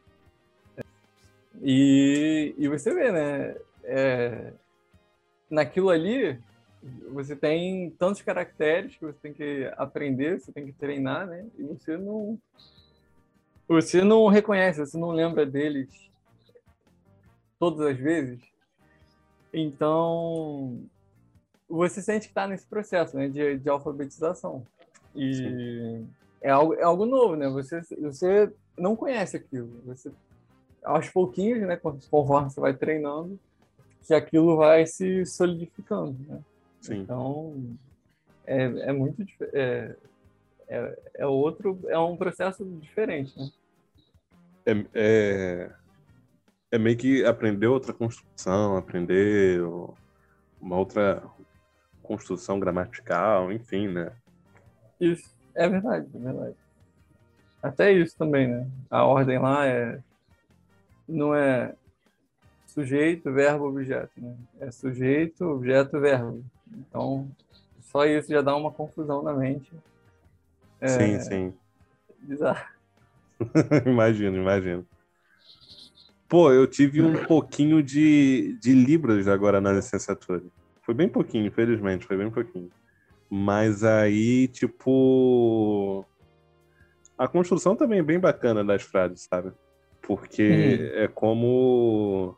[1.61, 3.55] E, e você vê, né?
[3.83, 4.53] É,
[5.49, 6.39] naquilo ali,
[7.11, 11.45] você tem tantos caracteres que você tem que aprender, você tem que treinar, né?
[11.57, 12.37] E você não,
[13.67, 15.89] você não reconhece, você não lembra deles
[17.59, 18.39] todas as vezes.
[19.53, 20.79] Então,
[21.67, 23.27] você sente que está nesse processo, né?
[23.27, 24.65] De, de alfabetização.
[25.15, 26.07] E Sim
[26.41, 27.49] é algo, é algo novo, né?
[27.49, 29.81] Você, você não conhece aquilo.
[29.85, 30.11] Você,
[30.83, 31.75] aos pouquinhos, né?
[31.77, 33.39] Conforme você vai treinando,
[34.05, 36.39] que aquilo vai se solidificando, né?
[36.81, 37.01] Sim.
[37.01, 37.77] Então,
[38.45, 39.95] é, é muito é,
[40.67, 43.49] é, é outro, é um processo diferente, né?
[44.65, 45.71] É, é,
[46.71, 49.61] é meio que aprender outra construção, aprender
[50.61, 51.23] uma outra
[52.03, 54.11] construção gramatical, enfim, né?
[54.99, 55.35] Isso.
[55.55, 56.55] É verdade, é verdade.
[57.61, 58.67] Até isso também, né?
[58.89, 59.99] A ordem lá é
[61.07, 61.73] não é
[62.77, 64.35] sujeito, verbo, objeto, né?
[64.59, 66.45] É sujeito, objeto, verbo.
[66.71, 67.27] Então,
[67.81, 69.71] só isso já dá uma confusão na mente.
[70.79, 70.87] É...
[70.87, 71.53] Sim, sim.
[72.19, 72.63] Bizarro.
[73.83, 74.85] imagino, imagino.
[76.29, 80.43] Pô, eu tive um pouquinho de, de Libras agora na licenciatura.
[80.83, 82.69] Foi bem pouquinho, infelizmente, foi bem pouquinho.
[83.27, 86.05] Mas aí, tipo.
[87.17, 89.51] A construção também é bem bacana das frases, sabe?
[89.99, 90.43] Porque
[90.93, 91.03] uhum.
[91.03, 92.37] é como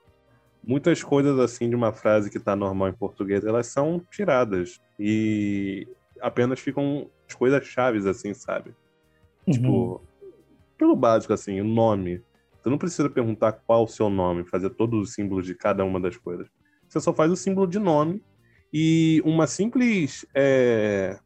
[0.64, 5.88] muitas coisas assim de uma frase que tá normal em português, elas são tiradas e
[6.22, 8.74] apenas ficam as coisas chaves assim, sabe?
[9.48, 9.54] Uhum.
[9.54, 10.02] Tipo,
[10.78, 12.22] pelo básico assim, o nome.
[12.62, 16.00] Você não precisa perguntar qual o seu nome, fazer todos os símbolos de cada uma
[16.00, 16.48] das coisas.
[16.88, 18.22] Você só faz o símbolo de nome
[18.74, 20.26] e uma simples.
[20.36, 21.20] É,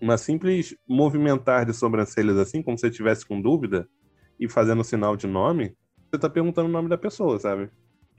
[0.00, 3.88] uma simples movimentar de sobrancelhas assim, como se você estivesse com dúvida,
[4.38, 5.74] e fazendo sinal de nome,
[6.10, 7.70] você tá perguntando o nome da pessoa, sabe?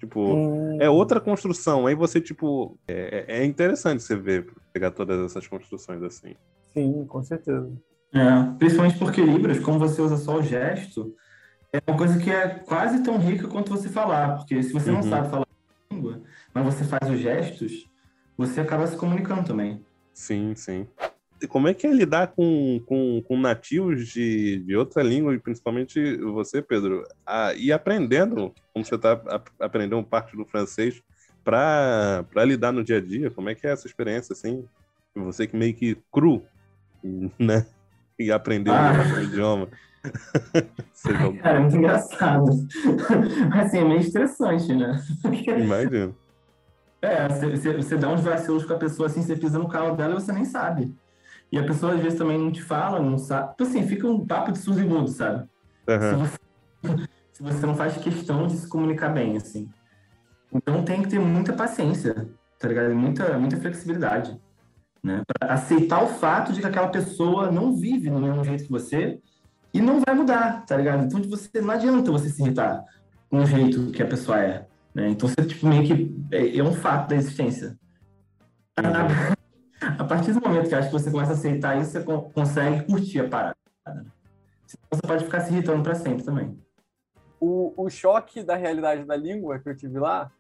[0.06, 0.78] Tipo, hum.
[0.80, 1.88] é outra construção.
[1.88, 6.36] Aí você, tipo, é, é, interessante você ver, pegar todas essas construções assim.
[6.74, 7.72] Sim, com certeza.
[8.14, 11.14] É, principalmente porque Libras, como você usa só o gesto,
[11.74, 14.38] é uma coisa que é quase tão rica quanto você falar.
[14.38, 14.98] Porque se você uhum.
[14.98, 15.46] não sabe falar
[15.92, 16.22] língua,
[16.54, 17.90] mas você faz os gestos,
[18.38, 19.84] você acaba se comunicando também.
[20.14, 20.88] Sim, sim.
[21.50, 26.18] Como é que é lidar com, com, com nativos de, de outra língua, e principalmente
[26.18, 29.20] você, Pedro, a, e aprendendo, como você está
[29.60, 31.02] aprendendo parte do francês,
[31.44, 33.30] para lidar no dia a dia?
[33.30, 34.66] Como é que é essa experiência, assim?
[35.16, 36.44] Você que meio que cru,
[37.38, 37.66] né?
[38.18, 38.94] E aprendeu ah.
[39.18, 39.68] o idioma.
[41.42, 42.46] Cara, é muito engraçado.
[43.54, 45.04] Assim, é meio estressante, né?
[45.58, 46.16] Imagino.
[47.02, 50.22] É, você, dá uns vacilos com a pessoa assim, você pisa no calo dela e
[50.22, 50.92] você nem sabe.
[51.52, 53.52] E a pessoa às vezes também não te fala, não sabe.
[53.52, 55.48] Tipo assim, fica um papo de surdo e mudo, sabe?
[55.88, 56.00] Uhum.
[56.00, 59.70] Se, você, se você não faz questão de se comunicar bem, assim.
[60.54, 62.28] Então tem que ter muita paciência,
[62.60, 62.94] tá ligado?
[62.96, 64.40] Muita, muita flexibilidade.
[65.04, 65.22] Né?
[65.28, 69.20] Pra aceitar o fato de que aquela pessoa não vive do mesmo jeito que você
[69.74, 71.06] e não vai mudar, tá ligado?
[71.06, 72.84] Então você, não adianta você se irritar
[73.30, 74.66] com o jeito que a pessoa é.
[74.94, 75.10] Né?
[75.10, 77.78] Então você tipo, meio que é, é um fato da existência.
[78.78, 79.36] A,
[79.82, 83.20] a, partir do momento que acho que você começa a aceitar isso, você consegue curtir
[83.20, 83.56] a parada.
[84.90, 86.58] Você pode ficar se irritando para sempre também.
[87.40, 90.32] O, o choque da realidade da língua que eu tive lá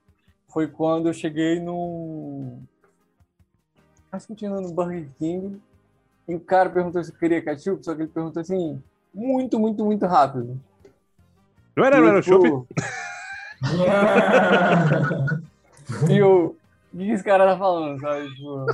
[0.48, 2.60] foi quando eu cheguei no.
[4.12, 5.62] Acho que tinha no Burger King.
[6.28, 8.82] E o cara perguntou se eu queria ketchup, só que ele perguntou assim,
[9.13, 10.60] muito, muito, muito rápido.
[11.76, 12.67] Não era, não era o tipo,
[16.10, 16.56] e o.
[16.93, 18.34] O que esse cara tá falando, sabe?
[18.34, 18.65] Tipo,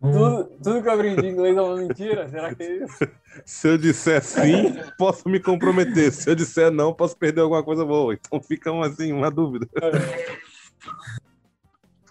[0.00, 2.28] tudo, tudo que eu aprendi em inglês é uma mentira?
[2.28, 2.98] Será que é isso?
[3.44, 6.12] Se eu disser sim, posso me comprometer.
[6.12, 8.14] Se eu disser não, posso perder alguma coisa boa.
[8.14, 9.68] Então fica uma, assim, uma dúvida.
[9.76, 10.36] É.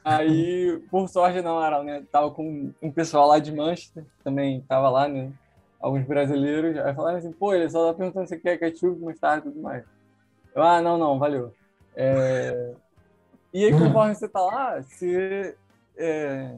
[0.05, 2.03] Aí, por sorte, não, era, né?
[2.11, 5.31] Tava com um pessoal lá de Manchester, também tava lá, né?
[5.79, 6.77] Alguns brasileiros.
[6.77, 9.83] Aí falaram assim, pô, ele só tá perguntando se quer ketchup, mostarda e tudo mais.
[10.53, 11.51] Eu, ah, não, não, valeu.
[11.95, 12.73] É...
[13.51, 15.55] E aí, conforme você tá lá, você,
[15.97, 16.55] é...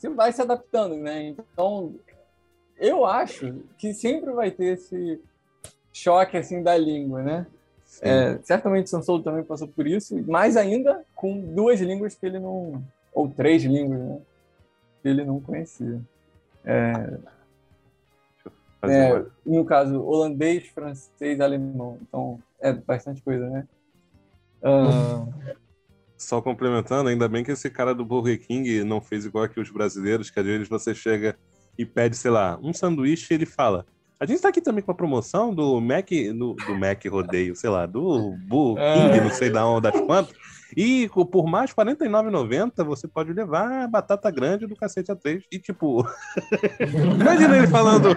[0.00, 1.24] você vai se adaptando, né?
[1.24, 1.94] Então,
[2.78, 5.20] eu acho que sempre vai ter esse
[5.92, 7.46] choque, assim, da língua, né?
[8.00, 12.82] É, certamente Sansolo também passou por isso, mais ainda com duas línguas que ele não...
[13.12, 14.20] Ou três línguas, né?
[15.02, 16.00] Que ele não conhecia.
[16.64, 17.18] É,
[18.82, 21.98] é, no caso, holandês, francês, alemão.
[22.00, 23.68] Então, é bastante coisa, né?
[24.62, 25.28] Uh...
[26.20, 29.70] Só complementando, ainda bem que esse cara do Burger King não fez igual aqui os
[29.70, 31.34] brasileiros, que às vezes você chega
[31.78, 33.86] e pede, sei lá, um sanduíche e ele fala.
[34.20, 37.70] A gente tá aqui também com a promoção do Mac, do, do Mac Rodeio, sei
[37.70, 39.20] lá, do Burger King, é.
[39.22, 40.36] não sei da onde, das quantas.
[40.76, 45.42] E por mais R$ 49,90 você pode levar a batata grande do cacete A3.
[45.50, 46.06] E tipo,
[47.18, 48.14] imagina ele falando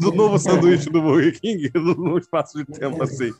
[0.00, 3.30] do novo sanduíche do Burger King num espaço de tempo assim.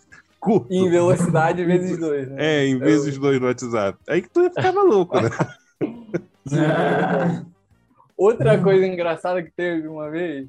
[0.44, 0.72] Curto.
[0.72, 2.36] Em velocidade vezes dois, né?
[2.38, 3.98] É, em vezes dois no WhatsApp.
[4.06, 5.30] Aí que tu ia ficar maluco, né?
[8.16, 10.48] Outra coisa engraçada que teve uma vez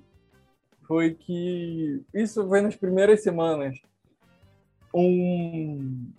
[0.86, 3.78] foi que isso foi nas primeiras semanas.
[4.94, 6.12] Um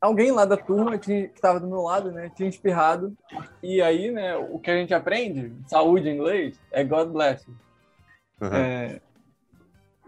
[0.00, 3.14] alguém lá da turma tinha, que estava do meu lado, né, tinha espirrado.
[3.62, 7.54] E aí, né, o que a gente aprende, saúde em inglês, é God bless you.
[8.40, 8.54] Uhum.
[8.54, 9.00] É...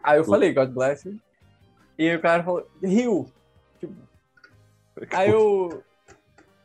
[0.03, 1.21] Aí eu falei God bless you.
[1.99, 3.29] E o cara falou, riu.
[3.79, 3.95] Tipo...
[5.13, 5.83] Aí eu,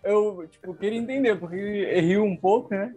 [0.04, 2.94] eu tipo, queria entender, porque ele riu um pouco, né?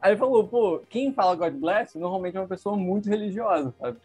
[0.00, 3.98] Aí ele falou, pô, quem fala God bless normalmente é uma pessoa muito religiosa, sabe?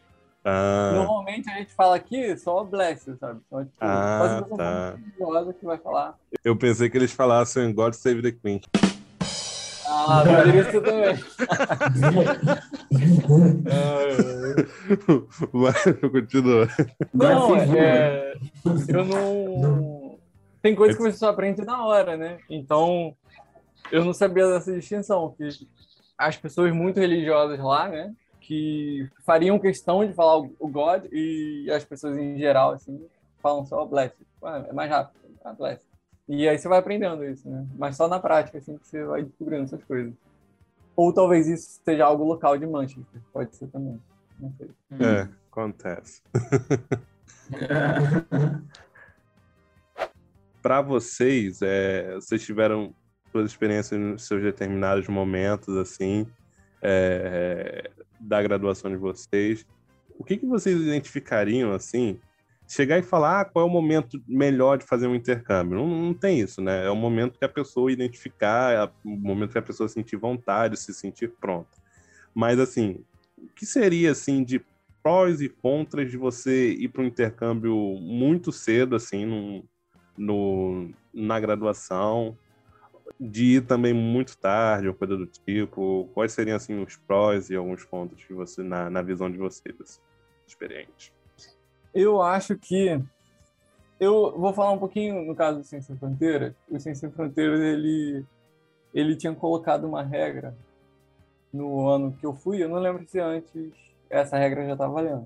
[0.44, 0.92] Ah.
[0.94, 3.40] Normalmente a gente fala aqui só bless, sabe?
[3.48, 4.98] Então, tipo, ah, tá.
[5.60, 6.16] que vai falar.
[6.44, 8.62] Eu pensei que eles falassem God Save the Queen.
[9.98, 11.16] Ah, poderia ser também.
[15.54, 16.68] Vai, continua.
[17.14, 18.36] Não, é,
[18.90, 20.20] eu não.
[20.62, 22.40] Tem coisa que você só aprende na hora, né?
[22.50, 23.16] Então,
[23.92, 25.34] eu não sabia dessa distinção.
[25.38, 25.48] Que
[26.18, 28.14] as pessoas muito religiosas lá, né?
[28.46, 33.04] que fariam questão de falar o God e as pessoas em geral, assim,
[33.42, 34.16] falam só bless.
[34.70, 35.84] É mais rápido, ah, bless.
[36.28, 37.66] E aí você vai aprendendo isso, né?
[37.78, 40.14] Mas só na prática, assim, que você vai descobrindo essas coisas.
[40.96, 44.02] Ou talvez isso seja algo local de Manchester, pode ser também.
[44.40, 44.72] Não sei.
[45.00, 46.24] É, acontece.
[50.62, 52.96] Para vocês, é, vocês tiveram
[53.32, 56.26] suas experiências nos seus determinados momentos, assim,
[56.82, 59.64] é, da graduação de vocês,
[60.18, 62.20] o que, que vocês identificariam assim?
[62.68, 65.78] Chegar e falar ah, qual é o momento melhor de fazer um intercâmbio.
[65.78, 66.86] Não, não tem isso, né?
[66.86, 70.80] É o momento que a pessoa identificar, é o momento que a pessoa sentir vontade,
[70.80, 71.78] se sentir pronta.
[72.34, 73.04] Mas, assim,
[73.38, 74.66] o que seria, assim, de
[75.04, 79.64] prós e contras de você ir para um intercâmbio muito cedo, assim, num,
[80.18, 82.36] no, na graduação,
[83.20, 86.10] de ir também muito tarde, ou coisa do tipo?
[86.14, 89.80] Quais seriam assim os prós e alguns pontos que você na, na visão de vocês,
[89.80, 90.02] assim,
[90.48, 91.14] experiente?
[91.96, 93.02] Eu acho que
[93.98, 96.54] eu vou falar um pouquinho no caso do Ciência Fronteira.
[96.70, 98.26] O Ciência Fronteiras ele
[98.94, 100.56] ele tinha colocado uma regra
[101.54, 102.62] no ano que eu fui.
[102.62, 103.74] Eu não lembro se antes
[104.10, 105.26] essa regra já estava valendo.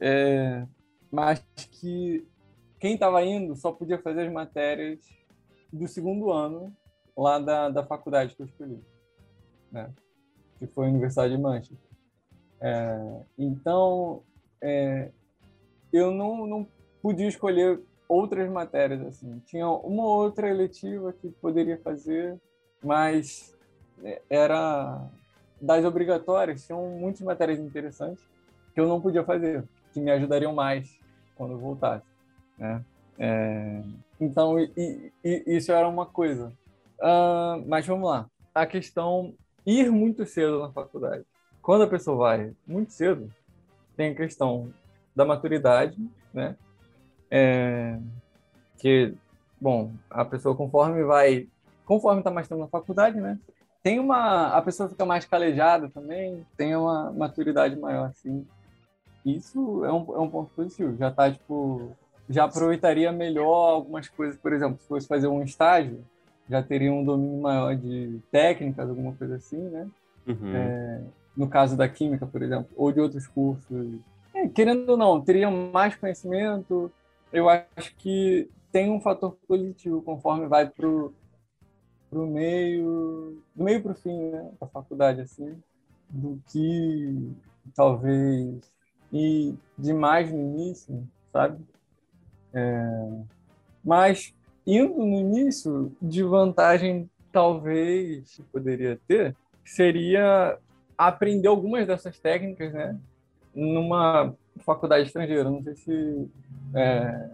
[0.00, 0.66] É,
[1.08, 1.38] mas
[1.70, 2.26] que
[2.80, 4.98] quem estava indo só podia fazer as matérias
[5.72, 6.76] do segundo ano
[7.16, 8.84] lá da, da faculdade que eu escolhi,
[9.70, 9.88] né?
[10.58, 11.78] que foi a Universidade de Manchester.
[12.60, 14.22] É, então,
[14.60, 15.10] é,
[15.94, 16.66] eu não, não
[17.00, 19.40] podia escolher outras matérias assim.
[19.46, 22.38] Tinha uma outra eletiva que poderia fazer,
[22.82, 23.56] mas
[24.02, 25.08] é, era
[25.60, 28.24] das obrigatórias, tinham muitas matérias interessantes
[28.74, 30.98] que eu não podia fazer, que me ajudariam mais
[31.36, 32.04] quando eu voltasse,
[32.58, 32.84] né?
[33.16, 33.80] É,
[34.20, 36.52] então, e, e, isso era uma coisa.
[36.98, 38.28] Uh, mas vamos lá.
[38.52, 39.32] A questão
[39.64, 41.24] ir muito cedo na faculdade.
[41.62, 43.32] Quando a pessoa vai muito cedo,
[43.96, 44.72] tem a questão
[45.14, 45.96] da maturidade,
[46.32, 46.56] né?
[47.30, 47.98] É,
[48.78, 49.14] que,
[49.60, 51.48] bom, a pessoa conforme vai,
[51.84, 53.38] conforme está mais tempo na faculdade, né?
[53.82, 58.46] Tem uma, a pessoa fica mais calejada também, tem uma maturidade maior, assim.
[59.24, 60.96] Isso é um, é um ponto positivo.
[60.96, 61.90] Já está tipo,
[62.28, 66.04] já aproveitaria melhor algumas coisas, por exemplo, se fosse fazer um estágio,
[66.48, 69.88] já teria um domínio maior de técnicas, alguma coisa assim, né?
[70.26, 70.54] Uhum.
[70.54, 71.00] É,
[71.36, 73.98] no caso da química, por exemplo, ou de outros cursos.
[74.34, 76.90] É, querendo ou não, teria mais conhecimento.
[77.32, 81.14] Eu acho que tem um fator positivo conforme vai pro
[82.10, 85.60] pro meio, do meio para o fim, né, da faculdade assim,
[86.08, 87.32] do que
[87.74, 88.72] talvez
[89.12, 91.58] e demais no início, sabe?
[92.52, 93.10] É,
[93.84, 94.32] mas
[94.64, 100.56] indo no início, de vantagem talvez poderia ter, seria
[100.96, 102.96] aprender algumas dessas técnicas, né?
[103.54, 105.50] Numa faculdade estrangeira.
[105.50, 106.30] Não sei se.
[106.74, 107.30] É,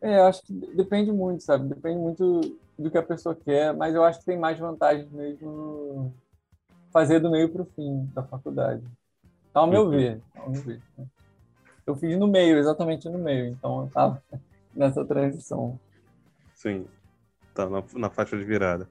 [0.00, 1.68] é, acho que depende muito, sabe?
[1.68, 6.12] Depende muito do que a pessoa quer, mas eu acho que tem mais vantagens mesmo
[6.92, 8.82] fazer do meio para o fim da faculdade.
[9.54, 10.20] Ao meu ver.
[10.36, 10.80] Ao meu ver.
[10.98, 11.06] Né?
[11.86, 14.22] Eu fiz no meio, exatamente no meio, então eu tava
[14.74, 15.78] nessa transição.
[16.54, 16.86] Sim,
[17.54, 18.88] tá na, na faixa de virada.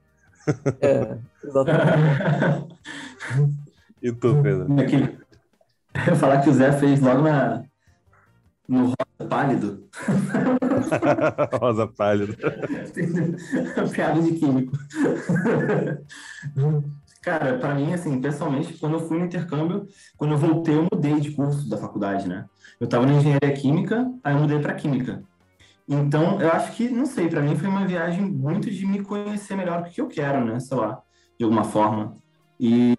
[0.82, 2.76] É, exatamente.
[4.02, 4.68] e tu, Pedro?
[4.80, 5.20] Aqui,
[6.08, 7.64] eu falar que o Zé fez logo na,
[8.68, 9.90] no rosa pálido.
[11.60, 12.36] rosa pálido.
[13.92, 14.78] Piada de químico.
[17.22, 19.88] Cara, para mim, assim, pessoalmente, quando eu fui no intercâmbio,
[20.18, 22.46] quando eu voltei, eu mudei de curso da faculdade, né?
[22.80, 25.22] Eu estava na engenharia química, aí eu mudei para química.
[25.88, 29.56] Então, eu acho que, não sei, para mim foi uma viagem muito de me conhecer
[29.56, 30.60] melhor o que eu quero, né?
[30.60, 31.02] Sei lá,
[31.38, 32.18] de alguma forma.
[32.60, 32.98] E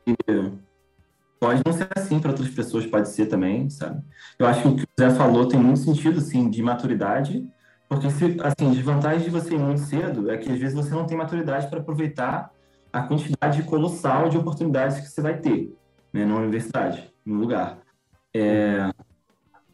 [1.43, 4.01] pode não ser assim para outras pessoas, pode ser também, sabe?
[4.39, 7.45] Eu acho que o que o Zé falou tem muito sentido, assim, de maturidade,
[7.89, 11.05] porque, se, assim, desvantagem de você ir muito cedo é que às vezes você não
[11.05, 12.53] tem maturidade para aproveitar
[12.93, 15.77] a quantidade colossal de oportunidades que você vai ter,
[16.13, 17.79] né, na universidade, no lugar.
[18.33, 18.89] É...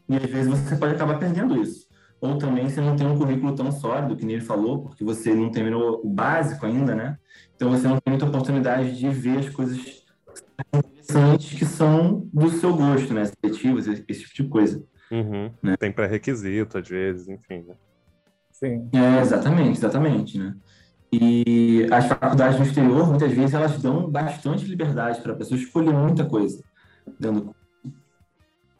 [0.09, 1.87] E às vezes você pode acabar perdendo isso
[2.21, 5.33] ou também você não tem um currículo tão sólido, que nem ele falou, porque você
[5.33, 7.17] não terminou o básico ainda, né?
[7.55, 9.98] Então você não tem muita oportunidade de ver as coisas
[10.59, 13.25] interessantes que são do seu gosto, né?
[13.25, 14.83] Seletivas, esse tipo de coisa.
[15.11, 15.51] Uhum.
[15.61, 15.75] Né?
[15.77, 17.75] Tem pré-requisito, às vezes, enfim, né?
[18.51, 18.89] Sim.
[18.93, 20.55] É, exatamente, exatamente, né?
[21.11, 25.93] E as faculdades no exterior, muitas vezes, elas dão bastante liberdade para a pessoa escolher
[25.93, 26.61] muita coisa.
[27.19, 27.55] Dando...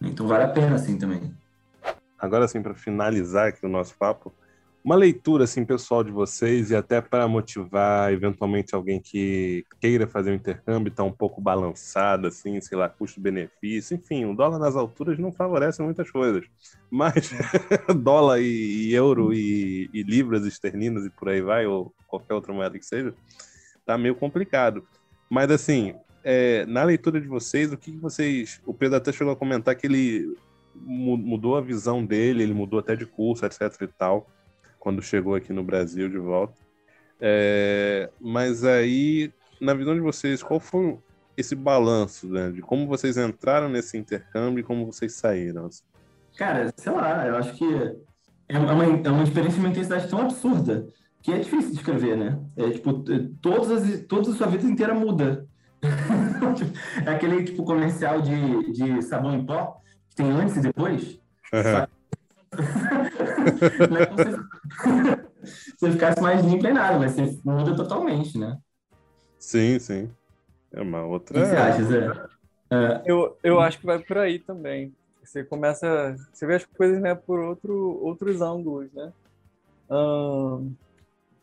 [0.02, 1.34] Então vale a pena, assim, também
[2.20, 4.34] agora assim para finalizar aqui o nosso papo,
[4.84, 10.32] uma leitura assim pessoal de vocês e até para motivar eventualmente alguém que queira fazer
[10.32, 15.20] um intercâmbio, está um pouco balançado assim, sei lá, custo-benefício, enfim, o dólar nas alturas
[15.20, 16.46] não favorece muitas coisas,
[16.90, 17.32] mas
[18.02, 22.54] dólar e, e euro e, e, libras esterlinas e por aí vai ou qualquer outra
[22.54, 23.14] moeda que seja,
[23.86, 24.86] tá meio complicado.
[25.30, 29.36] Mas assim, é, na leitura de vocês, o que vocês, o Pedro até chegou a
[29.36, 30.36] comentar que ele
[30.76, 34.30] mudou a visão dele, ele mudou até de curso, etc e tal,
[34.80, 36.56] quando chegou aqui no Brasil de volta.
[37.20, 40.98] É, mas aí, na visão de vocês, qual foi
[41.36, 45.70] esse balanço, né, de como vocês entraram nesse intercâmbio e como vocês saíram?
[46.38, 47.66] Cara, sei lá, eu acho que
[48.48, 50.88] é uma, é uma experiência de uma intensidade tão absurda
[51.22, 52.40] que é difícil de escrever, né?
[52.56, 53.04] É tipo,
[53.42, 55.46] todas as, toda a sua vida inteira muda.
[57.06, 59.80] é aquele tipo comercial de, de sabão em pó
[60.16, 61.20] tem antes e depois.
[61.54, 61.99] Uhum.
[63.90, 64.20] Não é como
[65.44, 68.58] se você ficasse mais limpo nem nada, mas você muda totalmente, né?
[69.40, 70.10] Sim, sim.
[70.74, 71.42] É uma O outra.
[71.42, 72.08] que você acha, Zé?
[72.72, 74.94] É, Eu, eu acho que vai por aí também.
[75.24, 79.12] Você começa, você vê as coisas, né, por outro, outros ângulos, né?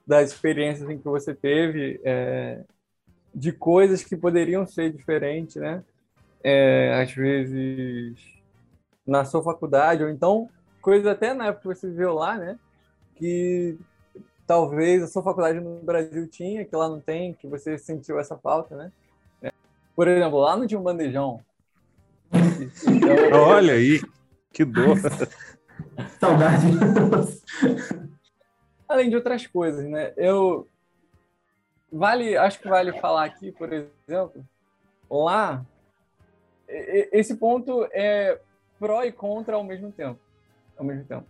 [0.07, 2.63] Das experiências em que você teve, é,
[3.35, 5.85] de coisas que poderiam ser diferentes, né?
[6.45, 8.17] É, às vezes
[9.07, 10.49] na sua faculdade, ou então
[10.87, 12.57] coisas até na época que você viveu lá, né?
[13.17, 13.77] Que
[14.47, 18.39] talvez a sua faculdade no Brasil tinha, que lá não tem, que você sentiu essa
[18.39, 18.93] falta, né?
[19.43, 19.51] É.
[19.97, 21.41] Por exemplo, lá não tinha um bandejão.
[22.33, 24.01] Então, Olha aí,
[24.53, 24.97] que dor.
[26.21, 26.67] saudade.
[28.89, 30.13] além de outras coisas, né?
[30.17, 30.69] Eu
[31.91, 34.47] vale, acho que vale falar aqui, por exemplo,
[35.11, 35.67] lá
[36.69, 38.39] esse ponto é
[38.79, 40.21] pró e contra ao mesmo tempo,
[40.77, 41.27] ao mesmo tempo.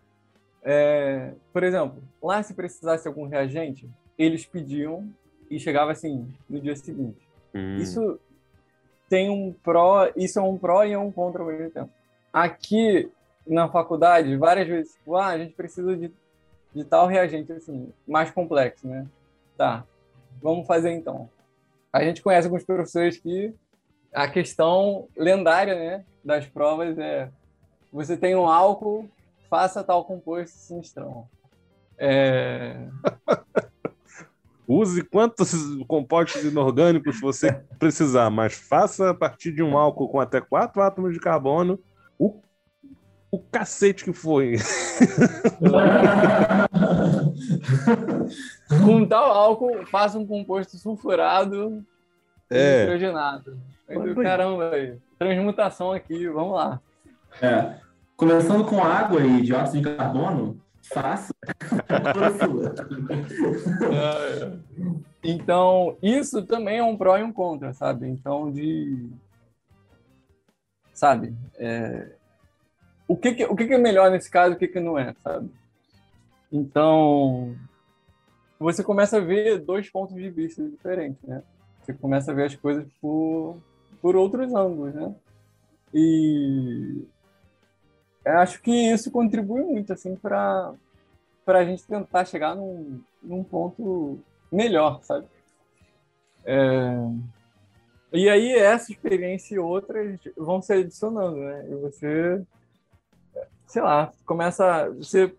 [0.63, 3.89] É, por exemplo, lá se precisasse algum reagente,
[4.19, 5.09] eles pediam
[5.51, 7.29] e chegava assim no dia seguinte.
[7.55, 8.19] Hum, Isso
[9.09, 11.91] tem um pró, isso é um pró e é um contra ao mesmo tempo.
[12.33, 13.11] Aqui
[13.47, 16.13] na faculdade, várias vezes, tipo, ah, a gente precisa de,
[16.75, 19.07] de tal reagente assim, mais complexo, né?
[19.57, 19.85] Tá,
[20.43, 21.31] vamos fazer então.
[21.93, 23.55] A gente conhece alguns professores que
[24.13, 27.31] a questão lendária, né, das provas é
[27.93, 29.09] você tem um álcool,
[29.49, 31.29] faça tal composto sinistrão.
[31.99, 32.89] É,
[34.69, 35.53] Use quantos
[35.87, 41.15] compostos inorgânicos você precisar, mas faça a partir de um álcool com até quatro átomos
[41.15, 41.79] de carbono
[42.19, 42.43] o,
[43.31, 44.57] o cacete que foi.
[48.85, 51.87] com tal álcool, faça um composto sulfurado
[52.51, 52.81] É.
[52.81, 53.57] nitrogenado.
[54.21, 55.01] Caramba, velho.
[55.17, 56.81] Transmutação aqui, vamos lá.
[57.41, 57.77] É,
[58.17, 61.33] começando com água e dióxido de carbono, faça.
[65.23, 68.07] Então, isso também é um pró e um contra, sabe?
[68.09, 69.09] Então, de.
[70.95, 71.35] Sabe?
[71.57, 72.13] é,
[73.09, 74.97] O, que, que- o que, que é melhor nesse caso e o que, que não
[74.99, 75.51] é, sabe?
[76.53, 77.57] Então,
[78.59, 81.43] você começa a ver dois pontos de vista diferentes, né?
[81.83, 83.57] Você começa a ver as coisas por,
[84.01, 85.13] por outros ângulos, né?
[85.93, 87.05] E
[88.27, 90.75] eu acho que isso contribui muito, assim, para
[91.47, 94.19] a gente tentar chegar num, num ponto
[94.53, 95.27] melhor, sabe?
[96.45, 96.97] É,
[98.13, 101.67] E aí essa experiência e outras vão se adicionando, né?
[101.71, 102.45] E você,
[103.67, 105.35] sei lá, começa, você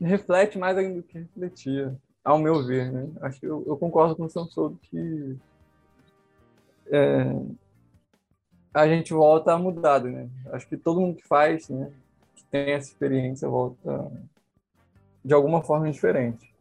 [0.00, 3.10] reflete mais ainda do que refletia, ao meu ver, né?
[3.22, 5.38] Acho que eu, eu concordo com o Samsung que
[6.90, 7.24] é,
[8.74, 10.28] a gente volta mudado, né?
[10.52, 11.92] Acho que todo mundo que faz, né,
[12.50, 14.10] tem essa experiência volta
[15.24, 16.54] de alguma forma diferente.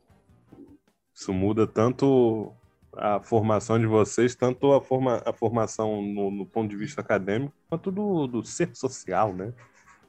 [1.14, 2.52] Isso muda tanto
[2.98, 7.54] a formação de vocês, tanto a, forma, a formação no, no ponto de vista acadêmico,
[7.70, 9.54] quanto do, do ser social, né?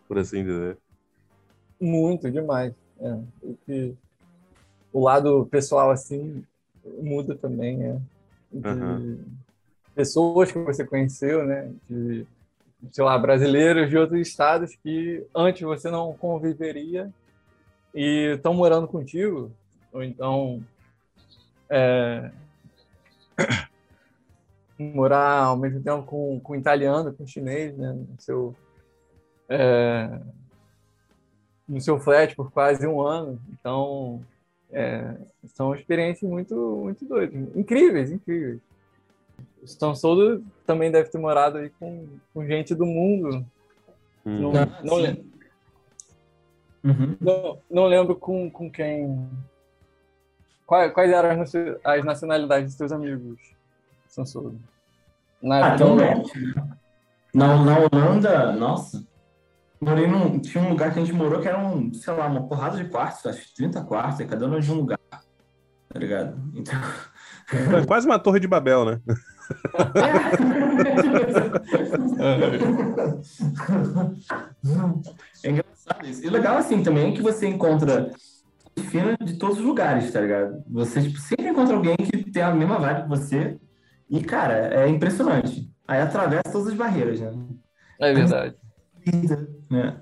[0.09, 0.79] Por assim dizer.
[1.81, 2.73] Muito, demais.
[2.99, 3.13] É,
[3.43, 3.95] o, que,
[4.93, 6.45] o lado pessoal, assim,
[7.01, 8.01] muda também, né?
[8.53, 9.19] De Aham.
[9.95, 11.73] pessoas que você conheceu, né?
[11.89, 12.27] De,
[12.91, 17.13] sei lá, brasileiros de outros estados que antes você não conviveria
[17.95, 19.51] e estão morando contigo,
[19.93, 20.63] ou então
[21.71, 22.31] é,
[24.79, 27.93] morar ao mesmo tempo com, com italiano, com chinês, né?
[27.93, 28.55] No seu,
[29.49, 30.21] é,
[31.67, 33.41] no seu flat por quase um ano.
[33.51, 34.23] Então,
[34.71, 35.17] é,
[35.47, 37.35] são experiências muito, muito doidas.
[37.57, 38.61] Incríveis, incríveis.
[39.67, 43.45] O Stan Solo também deve ter morado aí com, com gente do mundo.
[44.25, 44.41] Hum.
[44.53, 45.03] Não, Ah, não, sim.
[45.03, 45.33] lem-
[46.85, 47.17] Uhum.
[47.21, 49.29] não, não lembro com, com quem.
[50.65, 51.53] Quais, quais eram as
[51.85, 53.41] as nacionalidades dos seus amigos,
[54.09, 54.61] Sansolo?
[55.43, 56.03] Na Ah, então, do-
[57.35, 59.05] na, na Holanda, nossa,
[59.81, 60.39] morei num.
[60.39, 62.89] Tinha um lugar que a gente morou que era um, sei lá, uma porrada de
[62.89, 64.99] quartos, acho que 30 quartos, e cada um de um lugar.
[65.11, 66.41] Tá ligado?
[66.55, 66.75] Então.
[67.81, 69.01] É quase uma torre de Babel, né?
[75.43, 76.25] É engraçado isso.
[76.25, 78.11] E legal assim também que você encontra
[78.91, 80.63] fina de todos os lugares, tá ligado?
[80.69, 83.59] Você tipo, sempre encontra alguém que tem a mesma vibe que você.
[84.09, 85.69] E, cara, é impressionante.
[85.87, 87.33] Aí atravessa todas as barreiras, né?
[88.01, 88.55] É verdade.
[89.71, 89.97] Né?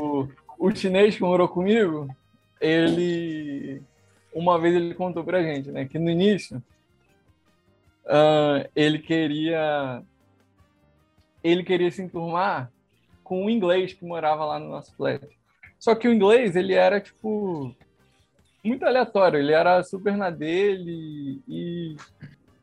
[0.00, 2.08] o, o chinês que morou comigo,
[2.60, 3.82] ele
[4.34, 6.62] uma vez ele contou pra gente, né, que no início
[8.06, 10.02] ah, ele queria
[11.42, 12.70] ele queria se enturmar
[13.24, 15.26] com o inglês que morava lá no nosso flat.
[15.78, 17.74] Só que o inglês, ele era, tipo,
[18.62, 19.40] muito aleatório.
[19.40, 21.96] Ele era super na dele e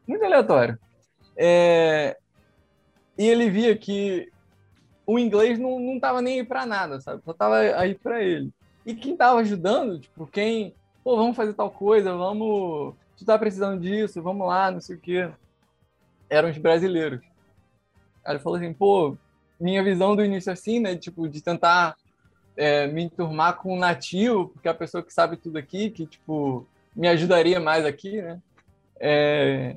[0.08, 0.80] muito aleatório.
[1.36, 2.18] É...
[3.18, 4.32] E ele via que
[5.06, 7.22] o inglês não, não tava nem aí para nada, sabe?
[7.26, 8.50] Só tava aí para ele.
[8.86, 10.74] E quem tava ajudando, tipo, quem,
[11.04, 15.00] pô, vamos fazer tal coisa, vamos, tu tá precisando disso, vamos lá, não sei o
[15.00, 15.30] quê.
[16.30, 17.20] Eram os brasileiros.
[18.24, 19.18] Aí ele falou assim, pô,
[19.60, 21.98] minha visão do início assim, né, tipo, de tentar
[22.56, 26.06] é, me enturmar com um nativo, porque é a pessoa que sabe tudo aqui, que,
[26.06, 26.66] tipo,
[26.96, 28.42] me ajudaria mais aqui, né,
[29.00, 29.76] é,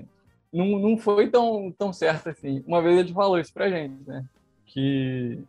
[0.53, 2.63] não, não foi tão, tão certo assim.
[2.67, 4.25] Uma vez ele falou isso pra gente, né,
[4.67, 5.41] que,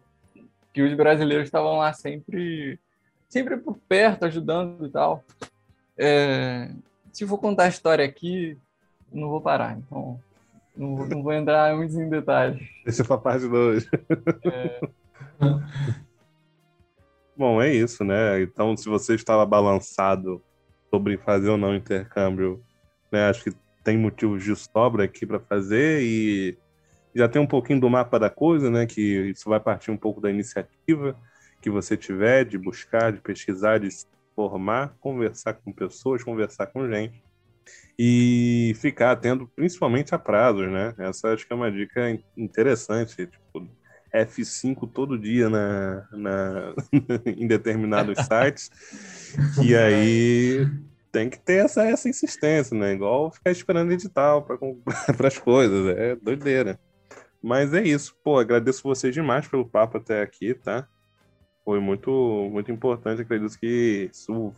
[0.73, 2.79] que os brasileiros estavam lá sempre,
[3.29, 5.23] sempre por perto, ajudando e tal.
[5.95, 6.71] É,
[7.13, 8.57] se for contar a história aqui,
[9.11, 10.19] não vou parar, então
[10.75, 12.67] não, não vou entrar muito em detalhes.
[12.83, 13.87] Deixa pra parte 2.
[14.45, 14.81] É...
[17.37, 18.41] Bom, é isso, né?
[18.41, 20.41] Então, se você estava balançado
[20.89, 22.63] sobre fazer ou não intercâmbio,
[23.11, 23.29] né?
[23.29, 23.53] Acho que
[23.83, 26.57] tem motivos de sobra aqui para fazer e
[27.15, 28.85] já tem um pouquinho do mapa da coisa, né?
[28.85, 31.15] Que isso vai partir um pouco da iniciativa
[31.61, 33.87] que você tiver de buscar, de pesquisar, de
[34.35, 37.23] formar, conversar com pessoas, conversar com gente
[37.97, 40.93] e ficar atento principalmente a prazos, né?
[40.97, 43.67] Essa acho que é uma dica interessante, tipo,
[44.13, 46.73] F5 todo dia na, na
[47.25, 48.69] em determinados sites.
[49.63, 50.67] E aí
[51.11, 52.93] tem que ter essa, essa insistência, né?
[52.93, 54.57] Igual ficar esperando edital para
[55.27, 56.79] as coisas, é doideira.
[57.41, 58.15] Mas é isso.
[58.23, 60.87] Pô, agradeço vocês demais pelo papo até aqui, tá?
[61.63, 63.21] Foi muito, muito importante.
[63.21, 64.53] Acredito que isso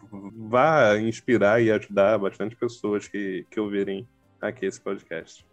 [0.49, 4.07] vá inspirar e ajudar bastante pessoas que, que ouvirem
[4.41, 5.45] aqui esse podcast.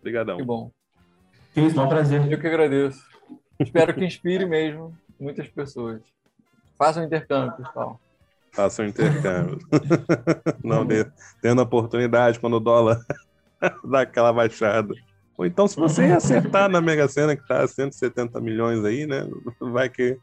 [0.00, 0.38] Obrigadão.
[0.38, 0.70] Que bom.
[1.54, 2.30] Que isso, é um prazer.
[2.30, 3.04] Eu que agradeço.
[3.58, 6.00] Espero que inspire mesmo muitas pessoas.
[6.76, 8.00] Façam intercâmbio, pessoal.
[8.52, 9.58] Façam intercâmbio.
[10.64, 10.86] Não,
[11.40, 13.00] tendo a oportunidade quando o dólar
[13.84, 14.94] dá aquela baixada.
[15.40, 19.26] Ou então, se você acertar na Mega Sena, que tá 170 milhões aí, né?
[19.58, 20.18] Vai que.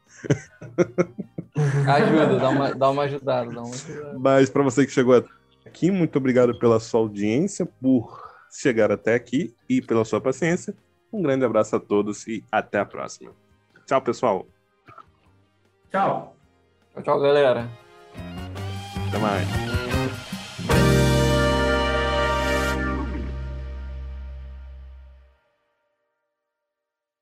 [1.88, 3.50] Ajuda, dá uma, dá uma ajudada.
[3.50, 4.16] Dá uma ajudada.
[4.16, 5.20] Mas para você que chegou
[5.66, 10.72] aqui, muito obrigado pela sua audiência, por chegar até aqui e pela sua paciência.
[11.12, 13.32] Um grande abraço a todos e até a próxima.
[13.86, 14.46] Tchau, pessoal.
[15.90, 16.36] Tchau.
[16.94, 17.68] Tchau, tchau galera.
[19.08, 19.77] Até mais.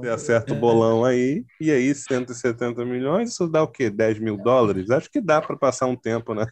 [0.06, 3.90] Você acerta o bolão aí, e aí 170 milhões, isso dá o quê?
[3.90, 4.88] 10 mil dólares?
[4.88, 6.46] Acho que dá para passar um tempo, né?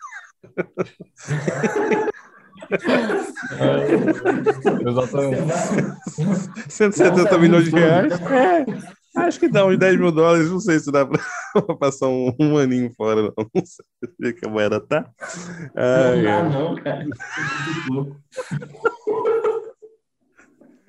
[3.60, 5.52] É, exatamente.
[6.68, 8.12] 170 milhões de reais?
[9.16, 11.20] É, acho que dá uns 10 mil dólares, não sei se dá para
[11.78, 13.32] passar um, um, aninho fora, não.
[13.54, 15.08] Não sei que a moeda tá.
[15.76, 16.48] Ai, não, é.
[16.48, 17.06] não, cara.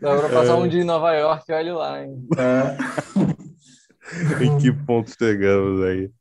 [0.01, 0.55] Dá pra passar é...
[0.55, 2.27] um dia em Nova York, olha lá, hein?
[2.37, 2.75] É.
[4.43, 6.11] em que ponto chegamos aí?